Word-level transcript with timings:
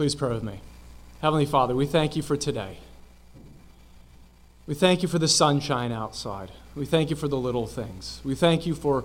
Please 0.00 0.14
pray 0.14 0.30
with 0.30 0.42
me. 0.42 0.60
Heavenly 1.20 1.44
Father, 1.44 1.76
we 1.76 1.84
thank 1.84 2.16
you 2.16 2.22
for 2.22 2.34
today. 2.34 2.78
We 4.66 4.72
thank 4.72 5.02
you 5.02 5.08
for 5.10 5.18
the 5.18 5.28
sunshine 5.28 5.92
outside. 5.92 6.50
We 6.74 6.86
thank 6.86 7.10
you 7.10 7.16
for 7.16 7.28
the 7.28 7.36
little 7.36 7.66
things. 7.66 8.22
We 8.24 8.34
thank 8.34 8.64
you 8.64 8.74
for 8.74 9.04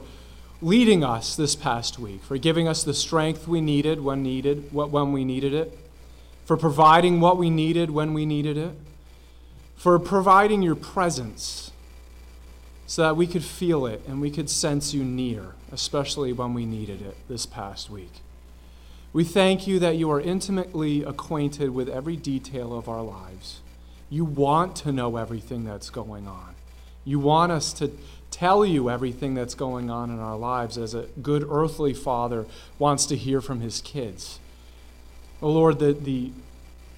leading 0.62 1.04
us 1.04 1.36
this 1.36 1.54
past 1.54 2.00
week, 2.00 2.24
for 2.24 2.38
giving 2.38 2.70
us 2.70 2.86
the 2.86 2.94
strength 2.94 3.46
we 3.46 3.60
needed 3.60 4.06
when 4.06 4.24
needed, 4.24 4.72
when 4.72 5.12
we 5.12 5.26
needed 5.26 5.54
it, 5.54 5.78
for 6.46 6.56
providing 6.56 7.20
what 7.20 7.36
we 7.36 7.50
needed 7.50 7.92
when 7.92 8.14
we 8.14 8.26
needed 8.26 8.56
it, 8.56 8.72
for 9.76 10.00
providing 10.00 10.62
your 10.62 10.76
presence 10.76 11.74
so 12.88 13.02
that 13.02 13.18
we 13.18 13.28
could 13.28 13.44
feel 13.44 13.86
it 13.86 14.02
and 14.08 14.22
we 14.22 14.32
could 14.32 14.50
sense 14.50 14.94
you 14.94 15.04
near, 15.04 15.56
especially 15.74 16.32
when 16.32 16.54
we 16.54 16.66
needed 16.66 17.02
it 17.02 17.18
this 17.28 17.46
past 17.46 17.90
week. 17.90 18.22
We 19.16 19.24
thank 19.24 19.66
you 19.66 19.80
that 19.80 19.96
you 19.96 20.12
are 20.12 20.20
intimately 20.20 21.02
acquainted 21.02 21.70
with 21.70 21.88
every 21.88 22.18
detail 22.18 22.78
of 22.78 22.90
our 22.90 23.02
lives. 23.02 23.62
You 24.10 24.26
want 24.26 24.76
to 24.76 24.92
know 24.92 25.16
everything 25.16 25.64
that's 25.64 25.90
going 25.90 26.28
on. 26.28 26.54
You 27.06 27.20
want 27.20 27.54
us 27.54 27.72
to 27.76 27.92
tell 28.30 28.66
you 28.66 28.90
everything 28.90 29.34
that's 29.34 29.56
going 29.56 29.90
on 29.90 30.10
in 30.10 30.20
our 30.20 30.36
lives 30.36 30.78
as 30.78 30.94
a 30.94 31.04
good 31.22 31.48
earthly 31.50 31.94
father 31.94 32.46
wants 32.78 33.06
to 33.06 33.16
hear 33.16 33.40
from 33.40 33.62
his 33.62 33.80
kids. 33.80 34.40
Oh 35.42 35.50
Lord, 35.50 35.80
the, 35.80 35.94
the 35.94 36.34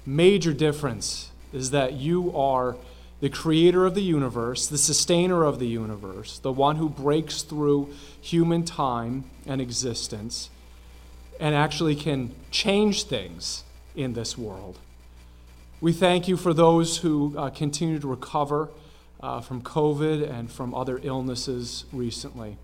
major 0.04 0.52
difference 0.52 1.30
is 1.52 1.70
that 1.70 1.92
you 1.92 2.36
are 2.36 2.74
the 3.20 3.30
creator 3.30 3.86
of 3.86 3.94
the 3.94 4.02
universe, 4.02 4.66
the 4.66 4.76
sustainer 4.76 5.44
of 5.44 5.60
the 5.60 5.68
universe, 5.68 6.40
the 6.40 6.50
one 6.50 6.74
who 6.78 6.88
breaks 6.88 7.42
through 7.42 7.94
human 8.20 8.64
time 8.64 9.22
and 9.46 9.60
existence 9.60 10.50
and 11.40 11.54
actually 11.54 11.94
can 11.94 12.34
change 12.50 13.04
things 13.04 13.64
in 13.94 14.12
this 14.12 14.36
world. 14.36 14.78
We 15.80 15.92
thank 15.92 16.26
you 16.26 16.36
for 16.36 16.52
those 16.52 16.98
who 16.98 17.36
uh, 17.38 17.50
continue 17.50 17.98
to 18.00 18.08
recover 18.08 18.68
uh, 19.20 19.40
from 19.40 19.62
COVID 19.62 20.28
and 20.28 20.50
from 20.50 20.74
other 20.74 21.00
illnesses 21.02 21.84
recently. 21.92 22.56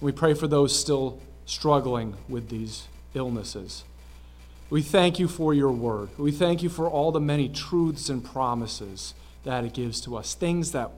We 0.00 0.12
pray 0.12 0.34
for 0.34 0.46
those 0.46 0.78
still 0.78 1.18
struggling 1.46 2.14
with 2.28 2.48
these 2.48 2.88
illnesses. 3.14 3.84
We 4.68 4.82
thank 4.82 5.18
you 5.18 5.28
for 5.28 5.52
your 5.52 5.70
word. 5.70 6.10
We 6.16 6.32
thank 6.32 6.62
you 6.62 6.68
for 6.68 6.88
all 6.88 7.12
the 7.12 7.20
many 7.20 7.48
truths 7.48 8.08
and 8.08 8.24
promises 8.24 9.14
that 9.44 9.64
it 9.64 9.74
gives 9.74 10.00
to 10.02 10.16
us. 10.16 10.34
Things 10.34 10.72
that 10.72 10.90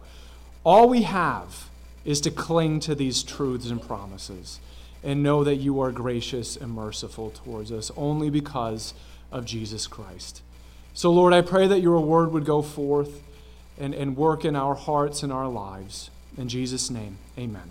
all 0.64 0.88
we 0.88 1.02
have 1.02 1.68
is 2.04 2.20
to 2.22 2.30
cling 2.30 2.80
to 2.80 2.94
these 2.94 3.22
truths 3.22 3.70
and 3.70 3.80
promises 3.82 4.60
and 5.04 5.22
know 5.22 5.44
that 5.44 5.56
you 5.56 5.80
are 5.80 5.92
gracious 5.92 6.56
and 6.56 6.72
merciful 6.72 7.30
towards 7.30 7.70
us 7.70 7.92
only 7.96 8.30
because 8.30 8.94
of 9.30 9.44
Jesus 9.44 9.86
Christ. 9.86 10.42
So, 10.94 11.12
Lord, 11.12 11.34
I 11.34 11.42
pray 11.42 11.66
that 11.66 11.80
your 11.80 12.00
word 12.00 12.32
would 12.32 12.44
go 12.44 12.62
forth 12.62 13.22
and, 13.78 13.94
and 13.94 14.16
work 14.16 14.44
in 14.44 14.56
our 14.56 14.74
hearts 14.74 15.22
and 15.22 15.32
our 15.32 15.48
lives. 15.48 16.10
In 16.38 16.48
Jesus' 16.48 16.90
name, 16.90 17.18
amen. 17.38 17.70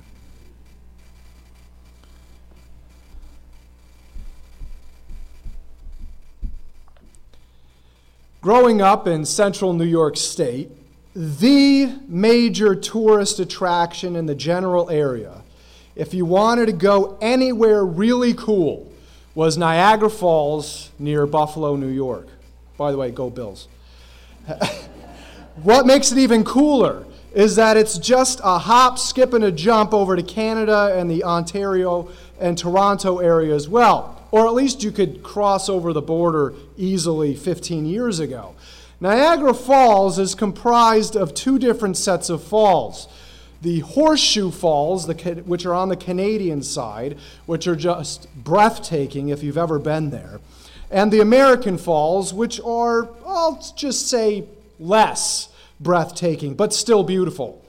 Growing 8.41 8.81
up 8.81 9.07
in 9.07 9.23
central 9.25 9.73
New 9.73 9.85
York 9.85 10.17
State, 10.17 10.69
the 11.15 11.97
major 12.07 12.75
tourist 12.75 13.39
attraction 13.39 14.17
in 14.17 14.25
the 14.25 14.35
general 14.35 14.89
area 14.89 15.42
if 15.95 16.13
you 16.13 16.25
wanted 16.25 16.67
to 16.67 16.73
go 16.73 17.17
anywhere 17.21 17.85
really 17.85 18.33
cool, 18.33 18.91
was 19.35 19.57
Niagara 19.57 20.09
Falls 20.09 20.91
near 20.99 21.25
Buffalo, 21.25 21.75
New 21.75 21.87
York. 21.87 22.27
By 22.77 22.91
the 22.91 22.97
way, 22.97 23.11
go 23.11 23.29
Bills. 23.29 23.67
what 25.63 25.85
makes 25.85 26.11
it 26.11 26.17
even 26.17 26.43
cooler 26.43 27.05
is 27.33 27.55
that 27.55 27.77
it's 27.77 27.97
just 27.97 28.39
a 28.43 28.59
hop, 28.59 28.99
skip, 28.99 29.33
and 29.33 29.43
a 29.43 29.51
jump 29.51 29.93
over 29.93 30.15
to 30.15 30.21
Canada 30.21 30.93
and 30.95 31.09
the 31.09 31.23
Ontario 31.23 32.09
and 32.39 32.57
Toronto 32.57 33.19
area 33.19 33.55
as 33.55 33.67
well. 33.67 34.21
Or 34.31 34.47
at 34.47 34.53
least 34.53 34.83
you 34.83 34.91
could 34.91 35.23
cross 35.23 35.67
over 35.67 35.93
the 35.93 36.01
border 36.01 36.53
easily 36.77 37.35
15 37.35 37.85
years 37.85 38.19
ago. 38.19 38.55
Niagara 38.99 39.53
Falls 39.53 40.19
is 40.19 40.35
comprised 40.35 41.15
of 41.15 41.33
two 41.33 41.57
different 41.57 41.97
sets 41.97 42.29
of 42.29 42.43
falls 42.43 43.07
the 43.63 43.79
Horseshoe 43.79 44.51
Falls, 44.51 45.07
the, 45.07 45.13
which 45.45 45.65
are 45.65 45.73
on 45.73 45.87
the 45.87 45.95
Canadian 45.95 46.61
side, 46.61 47.17
which 47.45 47.65
are 47.65 47.77
just 47.77 48.27
breathtaking 48.35 49.29
if 49.29 49.41
you've 49.41 49.57
ever 49.57 49.79
been 49.79 50.09
there, 50.09 50.41
and 50.91 51.11
the 51.11 51.21
American 51.21 51.77
Falls, 51.77 52.33
which 52.33 52.59
are, 52.59 53.09
I'll 53.25 53.73
just 53.75 54.09
say, 54.09 54.43
less 54.79 55.47
breathtaking, 55.79 56.55
but 56.55 56.73
still 56.73 57.03
beautiful. 57.03 57.63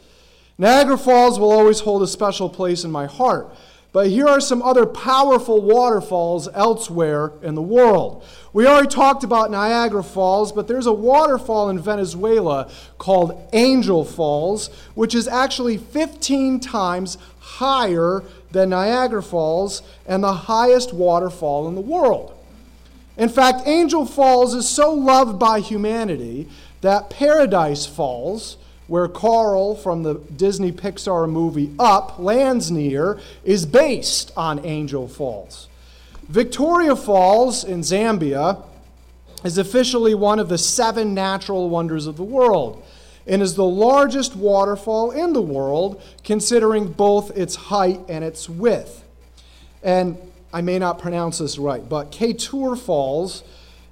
Niagara 0.59 0.99
Falls 0.99 1.39
will 1.39 1.53
always 1.53 1.81
hold 1.81 2.03
a 2.03 2.09
special 2.09 2.51
place 2.51 2.83
in 2.83 2.91
my 2.91 3.07
heart. 3.07 3.55
But 3.93 4.09
here 4.09 4.27
are 4.27 4.41
some 4.41 4.61
other 4.61 4.87
powerful 4.87 5.63
waterfalls 5.63 6.49
elsewhere 6.53 7.31
in 7.43 7.55
the 7.55 7.63
world. 7.63 8.25
We 8.55 8.69
already 8.69 8.87
talked 8.87 9.25
about 9.25 9.51
Niagara 9.51 10.05
Falls, 10.05 10.53
but 10.53 10.69
there's 10.69 10.87
a 10.87 10.93
waterfall 10.93 11.71
in 11.71 11.81
Venezuela 11.81 12.71
called 12.99 13.49
Angel 13.53 14.05
Falls, 14.05 14.69
which 14.95 15.13
is 15.13 15.27
actually 15.27 15.77
15 15.77 16.61
times 16.61 17.19
higher 17.41 18.23
than 18.53 18.71
Niagara 18.71 19.25
Falls 19.25 19.83
and 20.07 20.23
the 20.23 20.33
highest 20.33 20.95
waterfall 20.95 21.67
in 21.67 21.75
the 21.75 21.81
world. 21.81 22.33
In 23.17 23.29
fact, 23.29 23.67
Angel 23.67 24.07
Falls 24.07 24.55
is 24.55 24.69
so 24.69 24.95
loved 24.95 25.37
by 25.37 25.59
humanity 25.59 26.49
that 26.81 27.11
Paradise 27.11 27.87
Falls, 27.87 28.57
where 28.87 29.09
Carl 29.09 29.75
from 29.75 30.05
the 30.05 30.15
Disney 30.15 30.71
Pixar 30.71 31.29
movie 31.29 31.73
Up 31.77 32.21
lands 32.21 32.71
near, 32.71 33.19
is 33.43 33.67
based 33.67 34.31
on 34.37 34.65
Angel 34.65 35.09
Falls. 35.09 35.67
Victoria 36.29 36.97
Falls 36.97 37.65
in 37.65 37.81
Zambia 37.81 38.63
is 39.45 39.59
officially 39.59 40.15
one 40.15 40.39
of 40.39 40.49
the 40.49 40.57
seven 40.57 41.13
natural 41.13 41.69
wonders 41.69 42.07
of 42.07 42.17
the 42.17 42.25
world 42.25 42.83
and 43.27 43.43
is 43.43 43.55
the 43.55 43.65
largest 43.65 44.35
waterfall 44.35 45.11
in 45.11 45.33
the 45.33 45.43
world, 45.43 46.03
considering 46.25 46.93
both 46.93 47.37
its 47.37 47.55
height 47.55 48.01
and 48.09 48.25
its 48.25 48.49
width. 48.49 49.05
And 49.83 50.17
I 50.53 50.63
may 50.63 50.79
not 50.79 50.99
pronounce 50.99 51.39
this 51.39 51.59
right, 51.59 51.87
but 51.87 52.11
Katur 52.11 52.79
Falls 52.79 53.43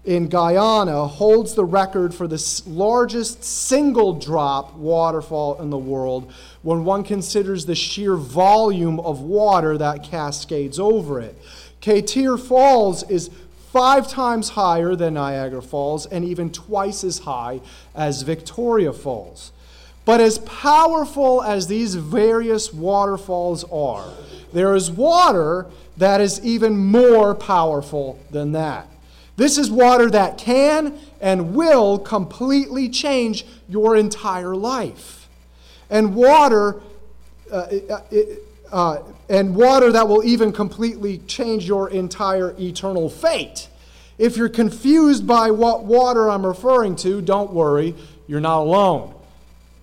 in 0.05 0.29
Guyana 0.29 1.07
holds 1.07 1.55
the 1.55 1.65
record 1.65 2.15
for 2.15 2.27
the 2.27 2.63
largest 2.67 3.45
single 3.45 4.15
drop 4.15 4.75
waterfall 4.75 5.61
in 5.61 5.71
the 5.71 5.79
world 5.79 6.33
when 6.63 6.85
one 6.85 7.05
considers 7.05 7.67
the 7.67 7.75
sheer 7.75 8.17
volume 8.17 8.99
of 9.01 9.21
water 9.21 9.79
that 9.79 10.03
cascades 10.03 10.79
over 10.79 11.21
it. 11.21 11.39
Katir 11.83 12.39
Falls 12.39 13.03
is 13.11 13.31
five 13.73 14.09
times 14.09 14.51
higher 14.51 14.95
than 14.95 15.15
Niagara 15.15 15.63
Falls 15.63 16.07
and 16.07 16.25
even 16.25 16.51
twice 16.51 17.05
as 17.05 17.21
high 17.21 17.61
as 17.95 18.23
Victoria 18.23 18.93
Falls. 18.93 19.53
But 20.05 20.21
as 20.21 20.39
powerful 20.39 21.43
as 21.43 21.67
these 21.67 21.95
various 21.95 22.73
waterfalls 22.73 23.65
are, 23.65 24.09
there 24.53 24.75
is 24.75 24.91
water 24.91 25.67
that 25.97 26.21
is 26.21 26.45
even 26.45 26.77
more 26.77 27.35
powerful 27.35 28.19
than 28.31 28.53
that. 28.53 28.89
This 29.37 29.59
is 29.59 29.71
water 29.71 30.11
that 30.11 30.39
can 30.39 30.99
and 31.21 31.55
will 31.55 31.99
completely 31.99 32.89
change 32.89 33.47
your 33.69 33.97
entire 33.97 34.55
life. 34.55 35.29
And 35.89 36.15
water, 36.15 36.81
uh, 37.51 37.69
uh, 37.89 38.01
uh, 38.73 39.03
and 39.29 39.55
water 39.55 39.93
that 39.93 40.09
will 40.09 40.25
even 40.25 40.53
completely 40.53 41.19
change 41.19 41.67
your 41.67 41.91
entire 41.91 42.55
eternal 42.59 43.09
fate. 43.09 43.69
If 44.19 44.37
you're 44.37 44.49
confused 44.49 45.27
by 45.27 45.51
what 45.51 45.85
water 45.85 46.29
I'm 46.31 46.45
referring 46.45 46.97
to, 46.97 47.21
don't 47.21 47.53
worry, 47.53 47.95
you're 48.27 48.41
not 48.41 48.61
alone. 48.61 49.15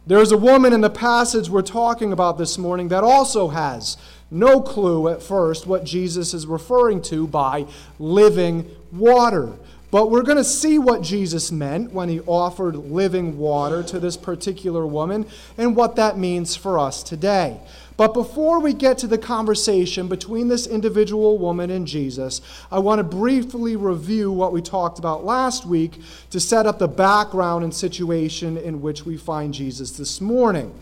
There's 0.08 0.32
a 0.32 0.38
woman 0.38 0.74
in 0.74 0.82
the 0.82 0.90
passage 0.90 1.50
we're 1.50 1.62
talking 1.62 2.12
about 2.12 2.38
this 2.38 2.58
morning 2.58 2.88
that 2.88 3.04
also 3.04 3.50
has 3.50 3.98
no 4.32 4.62
clue 4.62 5.08
at 5.08 5.22
first 5.22 5.68
what 5.68 5.84
Jesus 5.84 6.34
is 6.34 6.48
referring 6.48 7.02
to 7.04 7.28
by 7.28 7.66
living 8.00 8.70
water. 8.92 9.54
But 9.92 10.12
we're 10.12 10.24
going 10.24 10.38
to 10.38 10.44
see 10.44 10.78
what 10.78 11.02
Jesus 11.02 11.52
meant 11.52 11.94
when 11.94 12.10
he 12.10 12.20
offered 12.22 12.76
living 12.76 13.40
water 13.40 13.82
to 13.84 14.00
this 14.00 14.18
particular 14.18 14.86
woman 14.86 15.26
and 15.58 15.76
what 15.76 15.96
that 15.96 16.18
means 16.18 16.56
for 16.56 16.78
us 16.78 17.02
today. 17.02 17.60
But 18.00 18.14
before 18.14 18.62
we 18.62 18.72
get 18.72 18.98
to 19.00 19.08
the 19.08 19.18
conversation 19.18 20.08
between 20.08 20.48
this 20.48 20.66
individual 20.66 21.38
woman 21.38 21.70
and 21.70 21.86
Jesus, 21.86 22.40
I 22.72 22.80
want 22.80 23.00
to 23.00 23.04
briefly 23.04 23.76
review 23.76 24.32
what 24.32 24.54
we 24.54 24.62
talked 24.62 25.00
about 25.00 25.26
last 25.26 25.66
week 25.66 26.00
to 26.30 26.40
set 26.40 26.66
up 26.66 26.80
the 26.80 26.88
background 26.88 27.66
and 27.66 27.76
situation 27.76 28.56
in 28.56 28.82
which 28.82 29.06
we 29.06 29.18
find 29.18 29.54
Jesus 29.54 29.92
this 29.92 30.22
morning. 30.22 30.74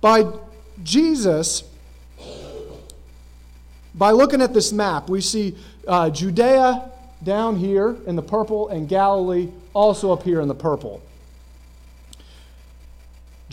By 0.00 0.24
Jesus, 0.82 1.64
by 3.94 4.12
looking 4.12 4.40
at 4.40 4.54
this 4.54 4.72
map, 4.72 5.10
we 5.10 5.20
see 5.20 5.58
uh, 5.86 6.08
Judea, 6.08 6.90
down 7.22 7.56
here 7.56 7.94
in 8.06 8.16
the 8.16 8.22
purple, 8.22 8.70
and 8.70 8.88
Galilee 8.88 9.50
also 9.74 10.14
up 10.14 10.22
here 10.22 10.40
in 10.40 10.48
the 10.48 10.54
purple. 10.54 11.02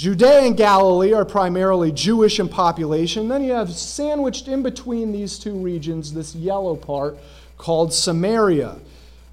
Judea 0.01 0.39
and 0.39 0.57
Galilee 0.57 1.13
are 1.13 1.23
primarily 1.23 1.91
Jewish 1.91 2.39
in 2.39 2.49
population. 2.49 3.27
Then 3.27 3.43
you 3.43 3.51
have 3.51 3.71
sandwiched 3.71 4.47
in 4.47 4.63
between 4.63 5.11
these 5.11 5.37
two 5.37 5.53
regions 5.53 6.11
this 6.11 6.33
yellow 6.33 6.75
part 6.75 7.19
called 7.59 7.93
Samaria. 7.93 8.79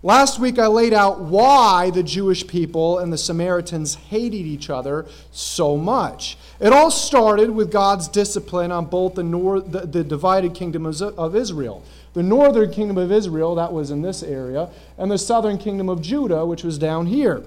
Last 0.02 0.38
week 0.38 0.58
I 0.58 0.66
laid 0.66 0.92
out 0.92 1.20
why 1.20 1.88
the 1.88 2.02
Jewish 2.02 2.46
people 2.46 2.98
and 2.98 3.10
the 3.10 3.16
Samaritans 3.16 3.94
hated 3.94 4.34
each 4.34 4.68
other 4.68 5.06
so 5.32 5.78
much. 5.78 6.36
It 6.60 6.74
all 6.74 6.90
started 6.90 7.48
with 7.48 7.72
God's 7.72 8.06
discipline 8.06 8.70
on 8.70 8.84
both 8.84 9.14
the, 9.14 9.24
nor- 9.24 9.60
the, 9.60 9.86
the 9.86 10.04
divided 10.04 10.52
kingdom 10.52 10.84
of, 10.84 11.00
of 11.00 11.34
Israel. 11.34 11.82
The 12.12 12.22
northern 12.22 12.70
kingdom 12.70 12.98
of 12.98 13.10
Israel, 13.10 13.54
that 13.54 13.72
was 13.72 13.90
in 13.90 14.02
this 14.02 14.22
area, 14.22 14.68
and 14.98 15.10
the 15.10 15.16
southern 15.16 15.56
kingdom 15.56 15.88
of 15.88 16.02
Judah, 16.02 16.44
which 16.44 16.62
was 16.62 16.76
down 16.76 17.06
here. 17.06 17.42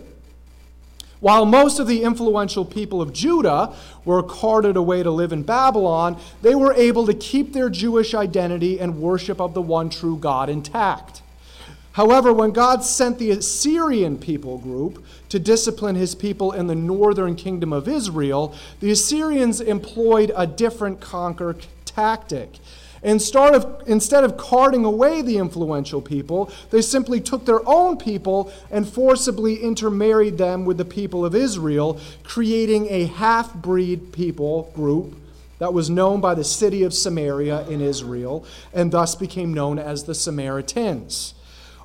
While 1.22 1.46
most 1.46 1.80
of 1.80 1.86
the 1.88 2.02
influential 2.02 2.66
people 2.66 3.00
of 3.00 3.14
Judah 3.14 3.74
were 4.06 4.24
carted 4.24 4.76
away 4.76 5.04
to 5.04 5.12
live 5.12 5.32
in 5.32 5.44
Babylon, 5.44 6.20
they 6.42 6.56
were 6.56 6.74
able 6.74 7.06
to 7.06 7.14
keep 7.14 7.54
their 7.54 7.70
Jewish 7.70 8.16
identity 8.16 8.80
and 8.80 9.00
worship 9.00 9.40
of 9.40 9.54
the 9.54 9.62
one 9.62 9.92
true 9.92 10.18
God 10.18 10.50
intact. 10.50 11.22
However, 11.94 12.34
when 12.34 12.52
God 12.52 12.84
sent 12.84 13.20
the 13.20 13.32
Assyrian 13.32 14.18
people 14.18 14.58
group 14.58 15.06
to 15.30 15.38
discipline 15.38 15.96
his 15.96 16.16
people 16.16 16.54
in 16.54 16.66
the 16.66 16.76
northern 16.76 17.36
kingdom 17.36 17.72
of 17.72 17.88
Israel, 17.88 18.56
the 18.80 18.90
Assyrians 18.92 19.62
employed 19.62 20.32
a 20.36 20.48
different 20.48 21.02
conquer 21.02 21.56
tactic. 21.86 22.58
Instead 23.04 23.56
of, 23.56 23.82
instead 23.88 24.24
of 24.24 24.38
carting 24.38 24.86
away 24.86 25.22
the 25.22 25.38
influential 25.38 26.02
people, 26.02 26.52
they 26.70 26.82
simply 26.82 27.20
took 27.20 27.46
their 27.46 27.68
own 27.68 27.98
people 27.98 28.52
and 28.70 28.88
forcibly 28.88 29.56
intermarried 29.56 30.38
them 30.38 30.66
with 30.66 30.78
the 30.78 30.86
people 30.86 31.26
of 31.26 31.34
Israel, 31.34 32.00
creating 32.24 32.88
a 32.90 33.06
half 33.06 33.54
breed 33.56 34.12
people 34.12 34.72
group 34.76 35.16
that 35.58 35.74
was 35.74 35.90
known 35.90 36.22
by 36.22 36.34
the 36.36 36.44
city 36.44 36.84
of 36.84 36.94
Samaria 36.94 37.68
in 37.68 37.82
Israel, 37.82 38.46
and 38.74 38.92
thus 38.92 39.16
became 39.16 39.54
known 39.54 39.80
as 39.80 40.04
the 40.04 40.16
Samaritans. 40.16 41.34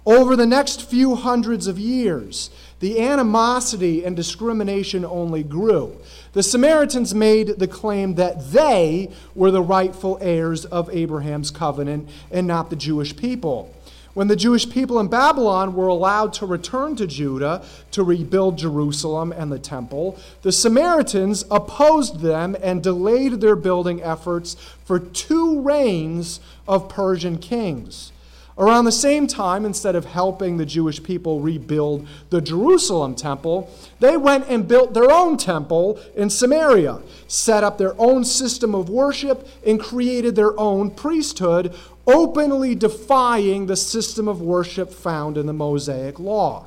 Over 0.07 0.37
the 0.37 0.47
next 0.47 0.89
few 0.89 1.15
hundreds 1.15 1.67
of 1.67 1.79
years, 1.79 2.49
the 2.81 3.01
animosity 3.01 4.05
and 4.05 4.15
discrimination 4.15 5.05
only 5.05 5.43
grew. 5.43 5.97
The 6.33 6.43
Samaritans 6.43 7.15
made 7.15 7.59
the 7.59 7.69
claim 7.69 8.17
that 8.17 8.53
they 8.53 9.11
were 9.35 9.51
the 9.51 9.63
rightful 9.63 10.19
heirs 10.21 10.65
of 10.67 10.91
Abraham's 10.95 11.51
covenant 11.51 12.09
and 12.31 12.47
not 12.47 12.71
the 12.71 12.77
Jewish 12.77 13.17
people. 13.17 13.73
When 14.17 14.29
the 14.29 14.37
Jewish 14.37 14.71
people 14.71 14.99
in 14.99 15.09
Babylon 15.09 15.75
were 15.75 15.89
allowed 15.89 16.33
to 16.35 16.47
return 16.47 16.97
to 16.97 17.07
Judah 17.07 17.63
to 17.91 18.03
rebuild 18.03 18.57
Jerusalem 18.57 19.31
and 19.31 19.53
the 19.53 19.59
temple, 19.59 20.19
the 20.41 20.53
Samaritans 20.53 21.45
opposed 21.51 22.21
them 22.21 22.57
and 22.63 22.83
delayed 22.83 23.43
their 23.43 23.57
building 23.57 24.03
efforts 24.03 24.55
for 24.87 24.99
two 24.99 25.61
reigns 25.61 26.41
of 26.67 26.89
Persian 26.89 27.37
kings. 27.37 28.11
Around 28.59 28.87
the 28.87 28.93
same 28.93 29.27
time, 29.27 29.67
instead 29.67 29.95
of 29.95 30.07
helping 30.07 30.57
the 30.57 30.65
Jewish 30.65 31.03
people 31.03 31.41
rebuild 31.41 32.07
the 32.31 32.41
Jerusalem 32.41 33.15
temple, 33.15 33.71
they 34.01 34.17
went 34.17 34.49
and 34.49 34.67
built 34.67 34.95
their 34.95 35.11
own 35.11 35.37
temple 35.37 36.01
in 36.15 36.31
Samaria, 36.31 37.01
set 37.29 37.63
up 37.63 37.77
their 37.77 37.95
own 38.01 38.25
system 38.25 38.75
of 38.75 38.89
worship, 38.89 39.47
and 39.67 39.79
created 39.79 40.37
their 40.37 40.59
own 40.59 40.91
priesthood, 40.91 41.75
openly 42.07 42.75
defying 42.75 43.67
the 43.67 43.77
system 43.77 44.27
of 44.27 44.41
worship 44.41 44.91
found 44.91 45.37
in 45.37 45.45
the 45.45 45.53
Mosaic 45.53 46.19
Law. 46.19 46.67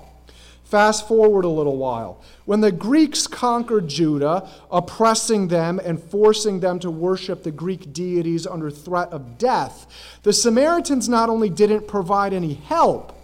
Fast 0.70 1.08
forward 1.08 1.46
a 1.46 1.50
little 1.50 1.78
while. 1.78 2.22
When 2.46 2.62
the 2.62 2.72
Greeks 2.72 3.26
conquered 3.26 3.88
Judah, 3.88 4.48
oppressing 4.70 5.48
them 5.48 5.80
and 5.84 6.00
forcing 6.00 6.60
them 6.60 6.78
to 6.82 6.92
worship 6.92 7.42
the 7.42 7.50
Greek 7.50 7.92
deities 7.92 8.46
under 8.46 8.70
threat 8.70 9.10
of 9.10 9.40
death, 9.40 9.88
the 10.22 10.32
Samaritans 10.32 11.10
not 11.10 11.28
only 11.28 11.50
didn't 11.50 11.88
provide 11.88 12.34
any 12.34 12.54
help, 12.54 13.20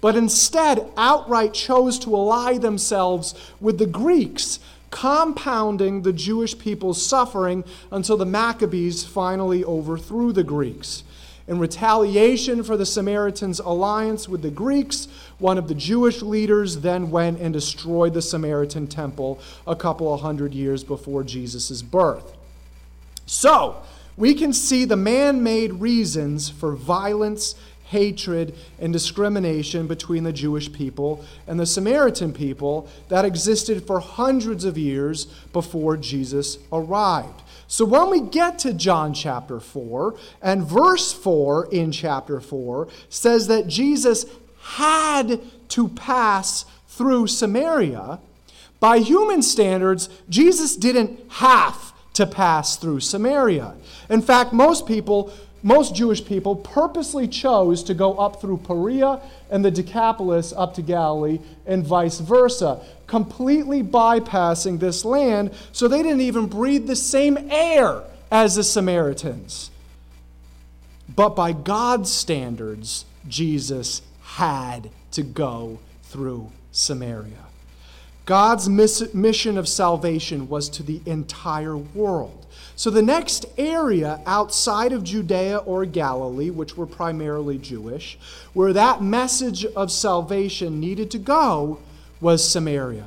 but 0.00 0.16
instead 0.16 0.90
outright 0.96 1.54
chose 1.54 2.00
to 2.00 2.16
ally 2.16 2.58
themselves 2.58 3.32
with 3.60 3.78
the 3.78 3.86
Greeks, 3.86 4.58
compounding 4.90 6.02
the 6.02 6.12
Jewish 6.12 6.58
people's 6.58 7.00
suffering 7.00 7.62
until 7.92 8.16
the 8.16 8.26
Maccabees 8.26 9.04
finally 9.04 9.64
overthrew 9.64 10.32
the 10.32 10.42
Greeks. 10.42 11.04
In 11.48 11.58
retaliation 11.58 12.62
for 12.62 12.76
the 12.76 12.84
Samaritans' 12.84 13.58
alliance 13.58 14.28
with 14.28 14.42
the 14.42 14.50
Greeks, 14.50 15.08
one 15.38 15.56
of 15.56 15.66
the 15.66 15.74
Jewish 15.74 16.20
leaders 16.20 16.80
then 16.80 17.10
went 17.10 17.40
and 17.40 17.54
destroyed 17.54 18.12
the 18.12 18.20
Samaritan 18.20 18.86
temple 18.86 19.40
a 19.66 19.74
couple 19.74 20.12
of 20.12 20.20
hundred 20.20 20.52
years 20.52 20.84
before 20.84 21.24
Jesus' 21.24 21.80
birth. 21.80 22.36
So, 23.24 23.76
we 24.18 24.34
can 24.34 24.52
see 24.52 24.84
the 24.84 24.96
man 24.96 25.42
made 25.42 25.74
reasons 25.74 26.50
for 26.50 26.74
violence, 26.74 27.54
hatred, 27.84 28.54
and 28.78 28.92
discrimination 28.92 29.86
between 29.86 30.24
the 30.24 30.32
Jewish 30.32 30.70
people 30.70 31.24
and 31.46 31.58
the 31.58 31.64
Samaritan 31.64 32.34
people 32.34 32.88
that 33.08 33.24
existed 33.24 33.86
for 33.86 34.00
hundreds 34.00 34.66
of 34.66 34.76
years 34.76 35.24
before 35.52 35.96
Jesus 35.96 36.58
arrived. 36.70 37.40
So 37.70 37.84
when 37.84 38.10
we 38.10 38.22
get 38.22 38.58
to 38.60 38.72
John 38.72 39.12
chapter 39.12 39.60
4, 39.60 40.16
and 40.40 40.66
verse 40.66 41.12
4 41.12 41.68
in 41.70 41.92
chapter 41.92 42.40
4 42.40 42.88
says 43.10 43.46
that 43.48 43.68
Jesus 43.68 44.24
had 44.60 45.40
to 45.68 45.88
pass 45.88 46.64
through 46.88 47.26
Samaria, 47.26 48.20
by 48.80 48.98
human 48.98 49.42
standards, 49.42 50.08
Jesus 50.30 50.76
didn't 50.76 51.20
have 51.32 51.92
to 52.14 52.26
pass 52.26 52.76
through 52.76 53.00
Samaria. 53.00 53.74
In 54.08 54.22
fact, 54.22 54.52
most 54.54 54.86
people 54.86 55.32
most 55.62 55.94
Jewish 55.94 56.24
people 56.24 56.56
purposely 56.56 57.26
chose 57.26 57.82
to 57.84 57.94
go 57.94 58.14
up 58.14 58.40
through 58.40 58.58
Perea 58.58 59.20
and 59.50 59.64
the 59.64 59.70
Decapolis 59.70 60.52
up 60.56 60.74
to 60.74 60.82
Galilee 60.82 61.40
and 61.66 61.84
vice 61.84 62.20
versa, 62.20 62.80
completely 63.06 63.82
bypassing 63.82 64.78
this 64.78 65.04
land 65.04 65.52
so 65.72 65.88
they 65.88 66.02
didn't 66.02 66.20
even 66.20 66.46
breathe 66.46 66.86
the 66.86 66.96
same 66.96 67.36
air 67.50 68.02
as 68.30 68.54
the 68.54 68.62
Samaritans. 68.62 69.70
But 71.14 71.30
by 71.30 71.52
God's 71.52 72.12
standards, 72.12 73.04
Jesus 73.26 74.02
had 74.22 74.90
to 75.12 75.22
go 75.22 75.78
through 76.04 76.52
Samaria. 76.70 77.46
God's 78.28 78.68
mission 78.68 79.56
of 79.56 79.66
salvation 79.66 80.50
was 80.50 80.68
to 80.68 80.82
the 80.82 81.00
entire 81.06 81.78
world. 81.78 82.44
So 82.76 82.90
the 82.90 83.00
next 83.00 83.46
area 83.56 84.20
outside 84.26 84.92
of 84.92 85.02
Judea 85.02 85.56
or 85.56 85.86
Galilee, 85.86 86.50
which 86.50 86.76
were 86.76 86.84
primarily 86.84 87.56
Jewish, 87.56 88.18
where 88.52 88.74
that 88.74 89.00
message 89.02 89.64
of 89.64 89.90
salvation 89.90 90.78
needed 90.78 91.10
to 91.12 91.18
go 91.18 91.78
was 92.20 92.46
Samaria. 92.46 93.06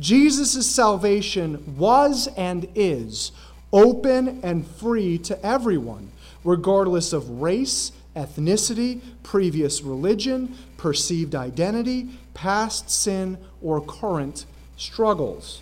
Jesus' 0.00 0.68
salvation 0.68 1.76
was 1.78 2.26
and 2.36 2.66
is 2.74 3.30
open 3.72 4.40
and 4.42 4.66
free 4.66 5.16
to 5.18 5.46
everyone, 5.46 6.10
regardless 6.42 7.12
of 7.12 7.40
race, 7.40 7.92
ethnicity, 8.16 9.00
previous 9.22 9.82
religion, 9.82 10.56
perceived 10.76 11.36
identity, 11.36 12.08
past 12.40 12.88
sin, 12.88 13.36
or 13.60 13.82
current 13.82 14.46
struggles. 14.78 15.60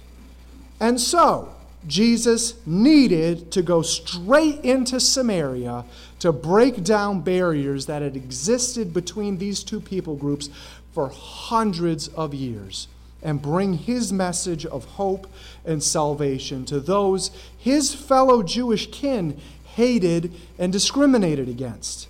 And 0.79 1.01
so, 1.01 1.53
Jesus 1.89 2.55
needed 2.65 3.51
to 3.51 3.63
go 3.63 3.83
straight 3.83 4.61
into 4.61 5.01
Samaria 5.01 5.85
to 6.21 6.31
break 6.31 6.85
down 6.85 7.23
barriers 7.23 7.87
that 7.87 8.03
had 8.03 8.15
existed 8.15 8.95
between 8.95 9.39
these 9.39 9.65
two 9.65 9.81
people 9.81 10.15
groups 10.15 10.51
for 10.93 11.09
hundreds 11.09 12.07
of 12.09 12.33
years 12.33 12.87
and 13.25 13.43
bring 13.43 13.75
his 13.75 14.13
message 14.13 14.65
of 14.65 14.85
hope 14.85 15.27
and 15.65 15.83
salvation 15.83 16.65
to 16.67 16.79
those 16.79 17.33
his 17.59 17.93
fellow 17.93 18.45
Jewish 18.45 18.89
kin 18.93 19.37
hated 19.75 20.33
and 20.61 20.73
discriminated 20.73 21.49
against. 21.49 22.07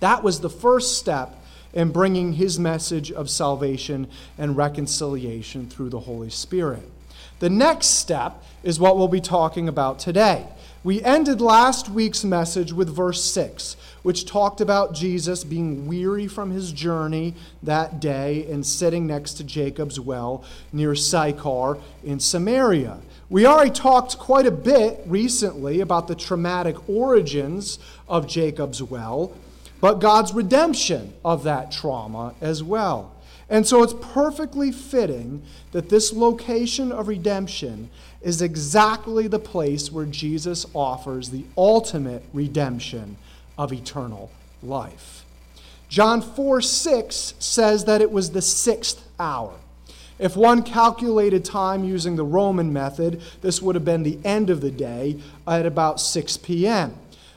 That 0.00 0.22
was 0.22 0.40
the 0.40 0.50
first 0.50 0.98
step 0.98 1.40
in 1.74 1.90
bringing 1.90 2.32
his 2.34 2.58
message 2.58 3.12
of 3.12 3.28
salvation 3.28 4.08
and 4.38 4.56
reconciliation 4.56 5.68
through 5.68 5.90
the 5.90 6.00
Holy 6.00 6.30
Spirit. 6.30 6.88
The 7.40 7.50
next 7.50 7.88
step 7.88 8.42
is 8.62 8.80
what 8.80 8.96
we'll 8.96 9.08
be 9.08 9.20
talking 9.20 9.68
about 9.68 9.98
today. 9.98 10.46
We 10.84 11.02
ended 11.02 11.40
last 11.40 11.88
week's 11.88 12.24
message 12.24 12.72
with 12.72 12.94
verse 12.94 13.24
6, 13.24 13.76
which 14.02 14.26
talked 14.26 14.60
about 14.60 14.94
Jesus 14.94 15.42
being 15.42 15.86
weary 15.86 16.26
from 16.26 16.50
his 16.50 16.72
journey 16.72 17.34
that 17.62 18.00
day 18.00 18.46
and 18.50 18.64
sitting 18.64 19.06
next 19.06 19.34
to 19.34 19.44
Jacob's 19.44 19.98
well 19.98 20.44
near 20.72 20.94
Sychar 20.94 21.78
in 22.04 22.20
Samaria. 22.20 22.98
We 23.30 23.46
already 23.46 23.70
talked 23.70 24.18
quite 24.18 24.46
a 24.46 24.50
bit 24.50 25.00
recently 25.06 25.80
about 25.80 26.06
the 26.06 26.14
traumatic 26.14 26.88
origins 26.88 27.78
of 28.06 28.28
Jacob's 28.28 28.82
well, 28.82 29.32
but 29.84 29.98
God's 29.98 30.32
redemption 30.32 31.12
of 31.22 31.44
that 31.44 31.70
trauma 31.70 32.34
as 32.40 32.62
well. 32.62 33.12
And 33.50 33.66
so 33.66 33.82
it's 33.82 33.92
perfectly 33.92 34.72
fitting 34.72 35.42
that 35.72 35.90
this 35.90 36.10
location 36.10 36.90
of 36.90 37.06
redemption 37.06 37.90
is 38.22 38.40
exactly 38.40 39.28
the 39.28 39.38
place 39.38 39.92
where 39.92 40.06
Jesus 40.06 40.64
offers 40.72 41.28
the 41.28 41.44
ultimate 41.58 42.22
redemption 42.32 43.18
of 43.58 43.74
eternal 43.74 44.30
life. 44.62 45.26
John 45.90 46.22
4 46.22 46.62
6 46.62 47.34
says 47.38 47.84
that 47.84 48.00
it 48.00 48.10
was 48.10 48.30
the 48.30 48.40
sixth 48.40 49.06
hour. 49.20 49.52
If 50.18 50.34
one 50.34 50.62
calculated 50.62 51.44
time 51.44 51.84
using 51.84 52.16
the 52.16 52.24
Roman 52.24 52.72
method, 52.72 53.20
this 53.42 53.60
would 53.60 53.74
have 53.74 53.84
been 53.84 54.02
the 54.02 54.18
end 54.24 54.48
of 54.48 54.62
the 54.62 54.70
day 54.70 55.20
at 55.46 55.66
about 55.66 56.00
6 56.00 56.38
p.m. 56.38 56.96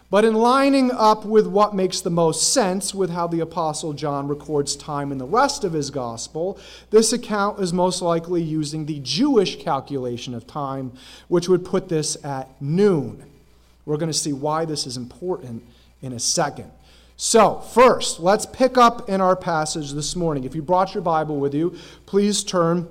But 0.09 0.23
in 0.23 0.35
lining 0.35 0.91
up 0.91 1.25
with 1.25 1.47
what 1.47 1.75
makes 1.75 1.99
the 1.99 2.09
most 2.09 2.53
sense 2.53 2.95
with 2.95 3.09
how 3.09 3.27
the 3.27 3.41
Apostle 3.41 3.91
John 3.91 4.29
records 4.29 4.77
time 4.77 5.11
in 5.11 5.17
the 5.17 5.25
rest 5.25 5.65
of 5.65 5.73
his 5.73 5.89
gospel, 5.89 6.57
this 6.91 7.11
account 7.11 7.59
is 7.59 7.73
most 7.73 8.01
likely 8.01 8.41
using 8.41 8.85
the 8.85 8.99
Jewish 9.01 9.61
calculation 9.61 10.33
of 10.33 10.47
time, 10.47 10.93
which 11.27 11.49
would 11.49 11.65
put 11.65 11.89
this 11.89 12.23
at 12.23 12.49
noon. 12.61 13.25
We're 13.85 13.97
going 13.97 14.11
to 14.11 14.17
see 14.17 14.31
why 14.31 14.63
this 14.63 14.87
is 14.87 14.95
important 14.95 15.63
in 16.01 16.13
a 16.13 16.19
second. 16.19 16.71
So, 17.17 17.59
first, 17.59 18.19
let's 18.19 18.45
pick 18.45 18.77
up 18.77 19.09
in 19.09 19.19
our 19.19 19.35
passage 19.35 19.91
this 19.91 20.15
morning. 20.15 20.45
If 20.45 20.55
you 20.55 20.61
brought 20.61 20.93
your 20.93 21.01
Bible 21.01 21.39
with 21.39 21.53
you, 21.53 21.75
please 22.05 22.43
turn 22.43 22.87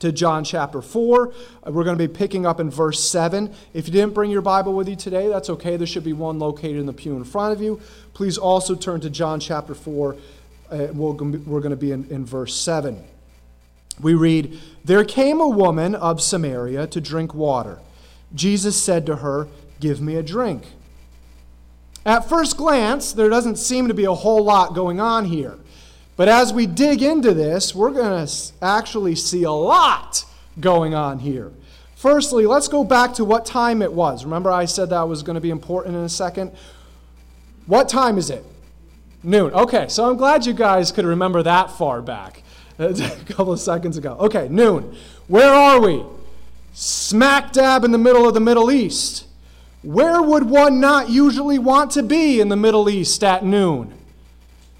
to 0.00 0.12
John 0.12 0.44
chapter 0.44 0.82
4. 0.82 1.28
Uh, 1.28 1.72
we're 1.72 1.84
going 1.84 1.96
to 1.96 2.08
be 2.08 2.12
picking 2.12 2.46
up 2.46 2.60
in 2.60 2.70
verse 2.70 3.02
7. 3.08 3.52
If 3.72 3.86
you 3.86 3.92
didn't 3.92 4.14
bring 4.14 4.30
your 4.30 4.42
Bible 4.42 4.74
with 4.74 4.88
you 4.88 4.96
today, 4.96 5.28
that's 5.28 5.50
okay. 5.50 5.76
There 5.76 5.86
should 5.86 6.04
be 6.04 6.12
one 6.12 6.38
located 6.38 6.76
in 6.76 6.86
the 6.86 6.92
pew 6.92 7.16
in 7.16 7.24
front 7.24 7.52
of 7.52 7.62
you. 7.62 7.80
Please 8.14 8.38
also 8.38 8.74
turn 8.74 9.00
to 9.00 9.10
John 9.10 9.40
chapter 9.40 9.74
4. 9.74 10.16
Uh, 10.70 10.76
we're 10.92 11.12
going 11.14 11.70
to 11.70 11.76
be 11.76 11.92
in, 11.92 12.08
in 12.10 12.24
verse 12.24 12.54
7. 12.54 13.02
We 14.00 14.14
read, 14.14 14.58
There 14.84 15.04
came 15.04 15.40
a 15.40 15.48
woman 15.48 15.94
of 15.94 16.20
Samaria 16.20 16.86
to 16.88 17.00
drink 17.00 17.34
water. 17.34 17.78
Jesus 18.34 18.82
said 18.82 19.06
to 19.06 19.16
her, 19.16 19.48
Give 19.80 20.00
me 20.00 20.16
a 20.16 20.22
drink. 20.22 20.64
At 22.04 22.28
first 22.28 22.56
glance, 22.56 23.12
there 23.12 23.28
doesn't 23.28 23.56
seem 23.56 23.88
to 23.88 23.94
be 23.94 24.04
a 24.04 24.14
whole 24.14 24.44
lot 24.44 24.74
going 24.74 25.00
on 25.00 25.24
here. 25.24 25.58
But 26.16 26.28
as 26.28 26.52
we 26.52 26.66
dig 26.66 27.02
into 27.02 27.34
this, 27.34 27.74
we're 27.74 27.90
going 27.90 28.26
to 28.26 28.32
actually 28.62 29.14
see 29.14 29.42
a 29.42 29.50
lot 29.52 30.24
going 30.58 30.94
on 30.94 31.18
here. 31.18 31.52
Firstly, 31.94 32.46
let's 32.46 32.68
go 32.68 32.84
back 32.84 33.14
to 33.14 33.24
what 33.24 33.44
time 33.44 33.82
it 33.82 33.92
was. 33.92 34.24
Remember, 34.24 34.50
I 34.50 34.64
said 34.64 34.90
that 34.90 35.02
was 35.02 35.22
going 35.22 35.34
to 35.34 35.40
be 35.40 35.50
important 35.50 35.96
in 35.96 36.02
a 36.02 36.08
second? 36.08 36.52
What 37.66 37.88
time 37.88 38.16
is 38.16 38.30
it? 38.30 38.44
Noon. 39.22 39.52
Okay, 39.52 39.88
so 39.88 40.08
I'm 40.08 40.16
glad 40.16 40.46
you 40.46 40.52
guys 40.52 40.92
could 40.92 41.04
remember 41.04 41.42
that 41.42 41.70
far 41.72 42.00
back 42.00 42.42
a 42.78 42.94
couple 43.26 43.52
of 43.52 43.60
seconds 43.60 43.96
ago. 43.96 44.16
Okay, 44.20 44.48
noon. 44.48 44.96
Where 45.26 45.52
are 45.52 45.80
we? 45.80 46.02
Smack 46.72 47.52
dab 47.52 47.84
in 47.84 47.90
the 47.90 47.98
middle 47.98 48.28
of 48.28 48.34
the 48.34 48.40
Middle 48.40 48.70
East. 48.70 49.24
Where 49.82 50.20
would 50.22 50.44
one 50.44 50.80
not 50.80 51.10
usually 51.10 51.58
want 51.58 51.90
to 51.92 52.02
be 52.02 52.40
in 52.40 52.48
the 52.48 52.56
Middle 52.56 52.88
East 52.88 53.24
at 53.24 53.44
noon? 53.44 53.94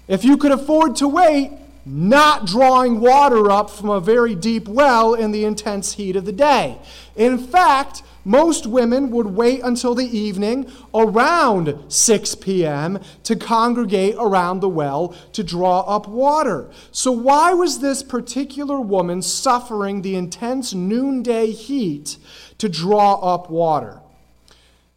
If 0.07 0.23
you 0.23 0.37
could 0.37 0.51
afford 0.51 0.95
to 0.97 1.07
wait, 1.07 1.51
not 1.85 2.45
drawing 2.45 2.99
water 2.99 3.49
up 3.49 3.69
from 3.69 3.89
a 3.89 3.99
very 3.99 4.35
deep 4.35 4.67
well 4.67 5.13
in 5.13 5.31
the 5.31 5.45
intense 5.45 5.93
heat 5.93 6.15
of 6.15 6.25
the 6.25 6.33
day. 6.33 6.77
In 7.15 7.37
fact, 7.37 8.03
most 8.25 8.67
women 8.67 9.09
would 9.11 9.27
wait 9.27 9.61
until 9.63 9.95
the 9.95 10.05
evening 10.05 10.69
around 10.93 11.85
6 11.87 12.35
p.m. 12.35 12.99
to 13.23 13.37
congregate 13.37 14.15
around 14.19 14.59
the 14.59 14.67
well 14.67 15.15
to 15.31 15.45
draw 15.45 15.79
up 15.81 16.09
water. 16.09 16.69
So, 16.91 17.13
why 17.13 17.53
was 17.53 17.79
this 17.79 18.03
particular 18.03 18.81
woman 18.81 19.21
suffering 19.21 20.01
the 20.01 20.15
intense 20.15 20.73
noonday 20.73 21.51
heat 21.51 22.17
to 22.57 22.67
draw 22.67 23.13
up 23.15 23.49
water? 23.49 24.01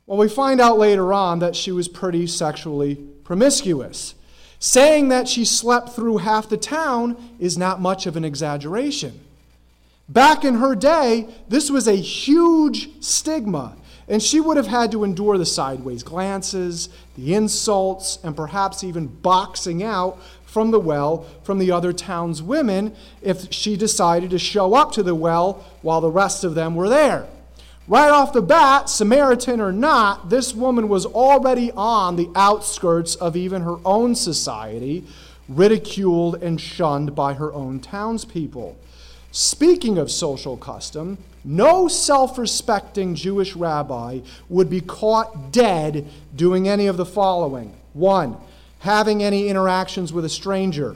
Well, 0.07 0.19
we 0.19 0.29
find 0.29 0.61
out 0.61 0.79
later 0.79 1.13
on 1.13 1.39
that 1.39 1.55
she 1.55 1.71
was 1.71 1.87
pretty 1.87 2.27
sexually 2.27 2.97
promiscuous. 3.23 4.17
Saying 4.61 5.09
that 5.09 5.27
she 5.27 5.47
slept 5.47 5.89
through 5.89 6.19
half 6.19 6.51
the 6.51 6.59
town 6.59 7.17
is 7.39 7.57
not 7.57 7.81
much 7.81 8.07
of 8.07 8.15
an 8.15 8.27
exaggeration. 8.27 9.19
Back 10.07 10.45
in 10.45 10.57
her 10.57 10.75
day, 10.75 11.29
this 11.49 11.71
was 11.71 11.89
a 11.89 11.95
huge 11.95 12.91
stigma, 13.03 13.75
and 14.07 14.23
she 14.23 14.39
would 14.39 14.59
have 14.59 14.67
had 14.67 14.93
to 14.93 15.03
endure 15.03 15.39
the 15.39 15.47
sideways 15.47 16.03
glances, 16.03 16.91
the 17.17 17.33
insults, 17.33 18.19
and 18.23 18.37
perhaps 18.37 18.85
even 18.85 19.07
boxing 19.07 19.83
out 19.83 20.21
from 20.45 20.73
the 20.73 20.81
well 20.81 21.25
from 21.43 21.59
the 21.59 21.71
other 21.71 21.93
town's 21.93 22.43
women 22.43 22.95
if 23.23 23.51
she 23.53 23.77
decided 23.77 24.29
to 24.31 24.39
show 24.39 24.75
up 24.75 24.93
to 24.93 25.03
the 25.03 25.15
well 25.15 25.65
while 25.81 26.03
the 26.03 26.11
rest 26.11 26.45
of 26.45 26.55
them 26.55 26.75
were 26.75 26.89
there. 26.89 27.27
Right 27.91 28.09
off 28.09 28.33
the 28.33 28.41
bat, 28.41 28.89
Samaritan 28.89 29.61
or 29.61 29.73
not, 29.73 30.31
this 30.31 30.55
woman 30.55 30.89
was 30.89 31.05
already 31.05 31.73
on 31.73 32.15
the 32.15 32.31
outskirts 32.37 33.17
of 33.17 33.37
even 33.37 33.63
her 33.63 33.79
own 33.85 34.15
society, 34.15 35.05
ridiculed 35.49 36.41
and 36.41 36.61
shunned 36.61 37.17
by 37.17 37.35
her 37.35 37.53
own 37.53 37.81
townspeople. 37.81 38.79
Speaking 39.33 39.99
of 39.99 40.09
social 40.09 40.57
custom, 40.57 41.19
no 41.45 41.89
self 41.89 42.39
respecting 42.39 43.17
Jewish 43.17 43.57
rabbi 43.57 44.21
would 44.49 44.71
be 44.71 44.81
caught 44.81 45.51
dead 45.51 46.07
doing 46.37 46.69
any 46.69 46.87
of 46.87 46.97
the 46.97 47.05
following 47.05 47.75
one, 47.93 48.37
having 48.79 49.21
any 49.21 49.49
interactions 49.49 50.13
with 50.13 50.25
a 50.25 50.29
stranger, 50.29 50.95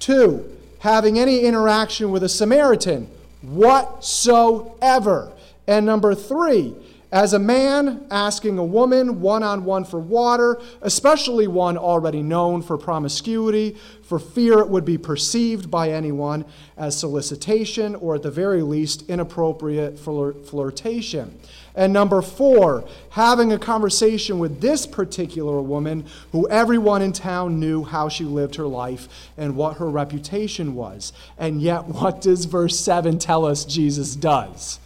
two, 0.00 0.44
having 0.80 1.20
any 1.20 1.42
interaction 1.42 2.10
with 2.10 2.24
a 2.24 2.28
Samaritan 2.28 3.08
whatsoever. 3.42 5.30
And 5.66 5.84
number 5.84 6.14
three, 6.14 6.74
as 7.12 7.32
a 7.32 7.38
man 7.38 8.04
asking 8.10 8.58
a 8.58 8.64
woman 8.64 9.20
one 9.20 9.44
on 9.44 9.64
one 9.64 9.84
for 9.84 10.00
water, 10.00 10.60
especially 10.82 11.46
one 11.46 11.78
already 11.78 12.20
known 12.20 12.62
for 12.62 12.76
promiscuity, 12.76 13.76
for 14.02 14.18
fear 14.18 14.58
it 14.58 14.68
would 14.68 14.84
be 14.84 14.98
perceived 14.98 15.70
by 15.70 15.90
anyone 15.90 16.44
as 16.76 16.98
solicitation 16.98 17.94
or 17.94 18.16
at 18.16 18.22
the 18.22 18.30
very 18.30 18.60
least 18.60 19.08
inappropriate 19.08 19.98
flirtation. 19.98 21.38
And 21.76 21.92
number 21.92 22.22
four, 22.22 22.88
having 23.10 23.52
a 23.52 23.58
conversation 23.58 24.38
with 24.38 24.60
this 24.60 24.86
particular 24.86 25.60
woman 25.60 26.06
who 26.32 26.48
everyone 26.48 27.02
in 27.02 27.12
town 27.12 27.60
knew 27.60 27.84
how 27.84 28.08
she 28.08 28.24
lived 28.24 28.56
her 28.56 28.66
life 28.66 29.08
and 29.36 29.54
what 29.54 29.76
her 29.76 29.88
reputation 29.88 30.74
was. 30.74 31.12
And 31.38 31.62
yet, 31.62 31.84
what 31.86 32.20
does 32.20 32.46
verse 32.46 32.80
7 32.80 33.18
tell 33.18 33.44
us 33.44 33.64
Jesus 33.64 34.16
does? 34.16 34.80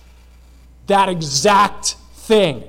That 0.91 1.09
exact 1.09 1.97
thing. 2.15 2.63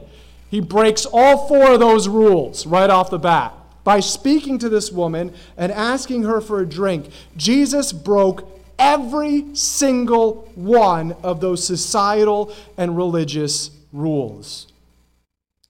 He 0.50 0.60
breaks 0.60 1.06
all 1.06 1.48
four 1.48 1.74
of 1.74 1.80
those 1.80 2.08
rules 2.08 2.66
right 2.66 2.90
off 2.90 3.10
the 3.10 3.20
bat. 3.20 3.54
By 3.84 4.00
speaking 4.00 4.60
to 4.60 4.70
this 4.70 4.92
woman 4.92 5.34
and 5.58 5.72
asking 5.72 6.24
her 6.24 6.42
for 6.42 6.60
a 6.60 6.66
drink, 6.66 7.10
Jesus 7.36 7.92
broke 7.92 8.48
every 8.78 9.56
single 9.56 10.50
one 10.56 11.16
of 11.24 11.42
those 11.42 11.66
societal 11.66 12.54
and 12.78 12.98
religious 12.98 13.72
rules. 13.94 14.68